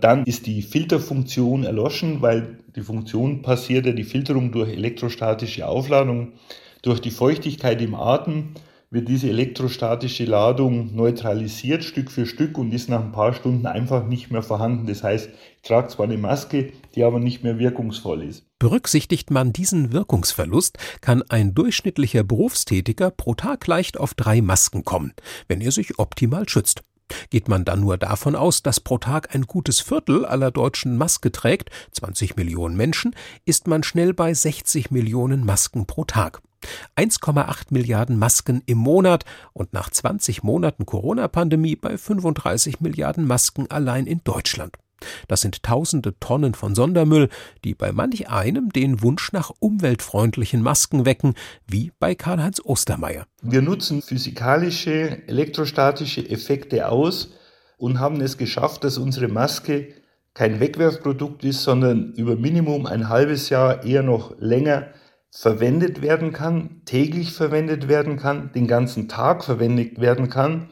Dann 0.00 0.24
ist 0.24 0.46
die 0.46 0.62
Filterfunktion 0.62 1.64
erloschen, 1.64 2.22
weil 2.22 2.58
die 2.74 2.80
Funktion 2.80 3.42
passiert 3.42 3.86
ja 3.86 3.92
die 3.92 4.04
Filterung 4.04 4.52
durch 4.52 4.70
elektrostatische 4.70 5.66
Aufladung. 5.66 6.32
Durch 6.82 7.00
die 7.00 7.12
Feuchtigkeit 7.12 7.80
im 7.80 7.94
Atem 7.94 8.54
wird 8.90 9.06
diese 9.06 9.28
elektrostatische 9.28 10.24
Ladung 10.24 10.92
neutralisiert 10.96 11.84
Stück 11.84 12.10
für 12.10 12.26
Stück 12.26 12.58
und 12.58 12.74
ist 12.74 12.88
nach 12.88 13.00
ein 13.00 13.12
paar 13.12 13.34
Stunden 13.34 13.66
einfach 13.66 14.08
nicht 14.08 14.32
mehr 14.32 14.42
vorhanden. 14.42 14.88
Das 14.88 15.04
heißt, 15.04 15.28
ich 15.28 15.62
trage 15.62 15.86
zwar 15.86 16.06
eine 16.06 16.18
Maske, 16.18 16.72
die 16.96 17.04
aber 17.04 17.20
nicht 17.20 17.44
mehr 17.44 17.60
wirkungsvoll 17.60 18.24
ist. 18.24 18.44
Berücksichtigt 18.58 19.30
man 19.30 19.52
diesen 19.52 19.92
Wirkungsverlust, 19.92 20.76
kann 21.00 21.22
ein 21.28 21.54
durchschnittlicher 21.54 22.24
Berufstätiger 22.24 23.12
pro 23.12 23.34
Tag 23.34 23.64
leicht 23.68 24.00
auf 24.00 24.14
drei 24.14 24.42
Masken 24.42 24.84
kommen, 24.84 25.12
wenn 25.46 25.60
er 25.60 25.70
sich 25.70 26.00
optimal 26.00 26.48
schützt. 26.48 26.82
Geht 27.30 27.46
man 27.46 27.64
dann 27.64 27.80
nur 27.80 27.96
davon 27.96 28.34
aus, 28.34 28.64
dass 28.64 28.80
pro 28.80 28.98
Tag 28.98 29.36
ein 29.36 29.42
gutes 29.42 29.78
Viertel 29.78 30.24
aller 30.24 30.50
Deutschen 30.50 30.98
Maske 30.98 31.30
trägt, 31.30 31.70
20 31.92 32.36
Millionen 32.36 32.76
Menschen, 32.76 33.14
ist 33.44 33.68
man 33.68 33.84
schnell 33.84 34.14
bei 34.14 34.34
60 34.34 34.90
Millionen 34.90 35.46
Masken 35.46 35.86
pro 35.86 36.04
Tag. 36.04 36.42
1,8 36.96 37.66
Milliarden 37.70 38.18
Masken 38.18 38.62
im 38.66 38.78
Monat 38.78 39.24
und 39.52 39.72
nach 39.72 39.90
20 39.90 40.42
Monaten 40.42 40.86
Corona-Pandemie 40.86 41.76
bei 41.76 41.96
35 41.96 42.80
Milliarden 42.80 43.26
Masken 43.26 43.70
allein 43.70 44.06
in 44.06 44.20
Deutschland. 44.24 44.76
Das 45.28 45.40
sind 45.40 45.62
tausende 45.62 46.18
Tonnen 46.20 46.54
von 46.54 46.74
Sondermüll, 46.74 47.28
die 47.64 47.74
bei 47.74 47.92
manch 47.92 48.28
einem 48.28 48.70
den 48.70 49.02
Wunsch 49.02 49.32
nach 49.32 49.50
umweltfreundlichen 49.58 50.62
Masken 50.62 51.04
wecken, 51.04 51.34
wie 51.66 51.92
bei 51.98 52.14
Karl-Heinz 52.14 52.60
Ostermeier. 52.64 53.26
Wir 53.42 53.62
nutzen 53.62 54.02
physikalische, 54.02 55.26
elektrostatische 55.26 56.28
Effekte 56.28 56.88
aus 56.88 57.32
und 57.78 57.98
haben 57.98 58.20
es 58.20 58.38
geschafft, 58.38 58.84
dass 58.84 58.98
unsere 58.98 59.28
Maske 59.28 59.88
kein 60.34 60.60
Wegwerfprodukt 60.60 61.44
ist, 61.44 61.62
sondern 61.62 62.12
über 62.12 62.36
Minimum 62.36 62.86
ein 62.86 63.08
halbes 63.08 63.50
Jahr, 63.50 63.84
eher 63.84 64.02
noch 64.02 64.34
länger 64.38 64.86
verwendet 65.34 66.02
werden 66.02 66.32
kann, 66.32 66.82
täglich 66.84 67.32
verwendet 67.32 67.88
werden 67.88 68.16
kann, 68.18 68.52
den 68.52 68.66
ganzen 68.66 69.08
Tag 69.08 69.42
verwendet 69.42 69.98
werden 69.98 70.28
kann, 70.28 70.68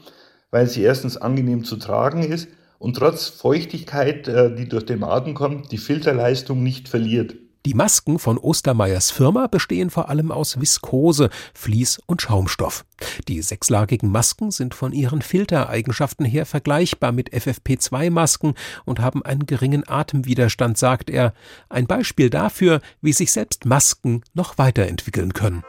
weil 0.51 0.67
sie 0.67 0.83
erstens 0.83 1.17
angenehm 1.17 1.65
zu 1.65 1.77
tragen 1.77 2.23
ist 2.23 2.49
und 2.79 2.97
trotz 2.97 3.29
Feuchtigkeit, 3.29 4.29
äh, 4.29 4.55
die 4.55 4.69
durch 4.69 4.85
den 4.85 5.03
Atem 5.03 5.35
kommt, 5.35 5.73
die 5.73 5.79
Filterleistung 5.79 6.63
nicht 6.63 6.89
verliert. 6.89 7.37
Die 7.67 7.75
Masken 7.75 8.19
von 8.19 8.39
Ostermeyers 8.39 9.11
Firma 9.11 9.47
bestehen 9.47 9.91
vor 9.91 10.09
allem 10.09 10.33
aus 10.33 10.59
Viskose, 10.59 11.29
Vlies 11.53 12.01
und 12.07 12.23
Schaumstoff. 12.23 12.87
Die 13.29 13.43
sechslagigen 13.43 14.11
Masken 14.11 14.51
sind 14.51 14.75
von 14.75 14.93
ihren 14.93 15.21
Filtereigenschaften 15.21 16.25
her 16.25 16.47
vergleichbar 16.47 17.13
mit 17.13 17.35
FFP2-Masken 17.35 18.55
und 18.87 19.01
haben 19.01 19.23
einen 19.23 19.45
geringen 19.45 19.87
Atemwiderstand, 19.87 20.79
sagt 20.79 21.11
er. 21.11 21.35
Ein 21.69 21.87
Beispiel 21.87 22.31
dafür, 22.31 22.81
wie 23.03 23.13
sich 23.13 23.31
selbst 23.31 23.67
Masken 23.67 24.23
noch 24.33 24.57
weiterentwickeln 24.57 25.35
können. 25.35 25.63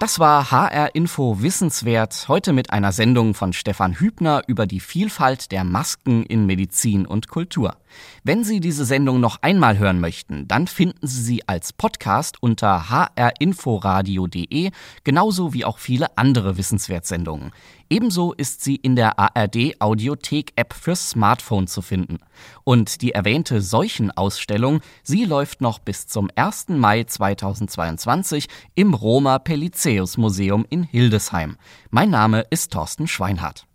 Das 0.00 0.20
war 0.20 0.52
HR 0.52 0.94
Info 0.94 1.42
Wissenswert, 1.42 2.26
heute 2.28 2.52
mit 2.52 2.70
einer 2.70 2.92
Sendung 2.92 3.34
von 3.34 3.52
Stefan 3.52 3.98
Hübner 3.98 4.44
über 4.46 4.64
die 4.64 4.78
Vielfalt 4.78 5.50
der 5.50 5.64
Masken 5.64 6.22
in 6.22 6.46
Medizin 6.46 7.04
und 7.04 7.26
Kultur. 7.26 7.76
Wenn 8.24 8.44
Sie 8.44 8.60
diese 8.60 8.84
Sendung 8.84 9.20
noch 9.20 9.38
einmal 9.42 9.78
hören 9.78 10.00
möchten, 10.00 10.48
dann 10.48 10.66
finden 10.66 11.06
Sie 11.06 11.22
sie 11.22 11.48
als 11.48 11.72
Podcast 11.72 12.42
unter 12.42 12.90
hrinforadio.de, 12.90 14.70
genauso 15.04 15.52
wie 15.54 15.64
auch 15.64 15.78
viele 15.78 16.16
andere 16.16 16.56
Wissenswertsendungen. 16.56 17.52
Ebenso 17.90 18.34
ist 18.34 18.62
sie 18.62 18.76
in 18.76 18.96
der 18.96 19.18
ARD 19.18 19.80
Audiothek 19.80 20.52
App 20.56 20.74
fürs 20.74 21.10
Smartphone 21.10 21.66
zu 21.66 21.80
finden. 21.80 22.18
Und 22.64 23.00
die 23.00 23.12
erwähnte 23.12 23.62
Seuchenausstellung, 23.62 24.80
sie 25.02 25.24
läuft 25.24 25.60
noch 25.62 25.78
bis 25.78 26.06
zum 26.06 26.30
1. 26.34 26.68
Mai 26.68 27.04
2022 27.04 28.48
im 28.74 28.92
Roma 28.92 29.38
Pelizeus 29.38 30.18
Museum 30.18 30.66
in 30.68 30.82
Hildesheim. 30.82 31.56
Mein 31.90 32.10
Name 32.10 32.44
ist 32.50 32.72
Thorsten 32.72 33.06
Schweinhardt. 33.08 33.66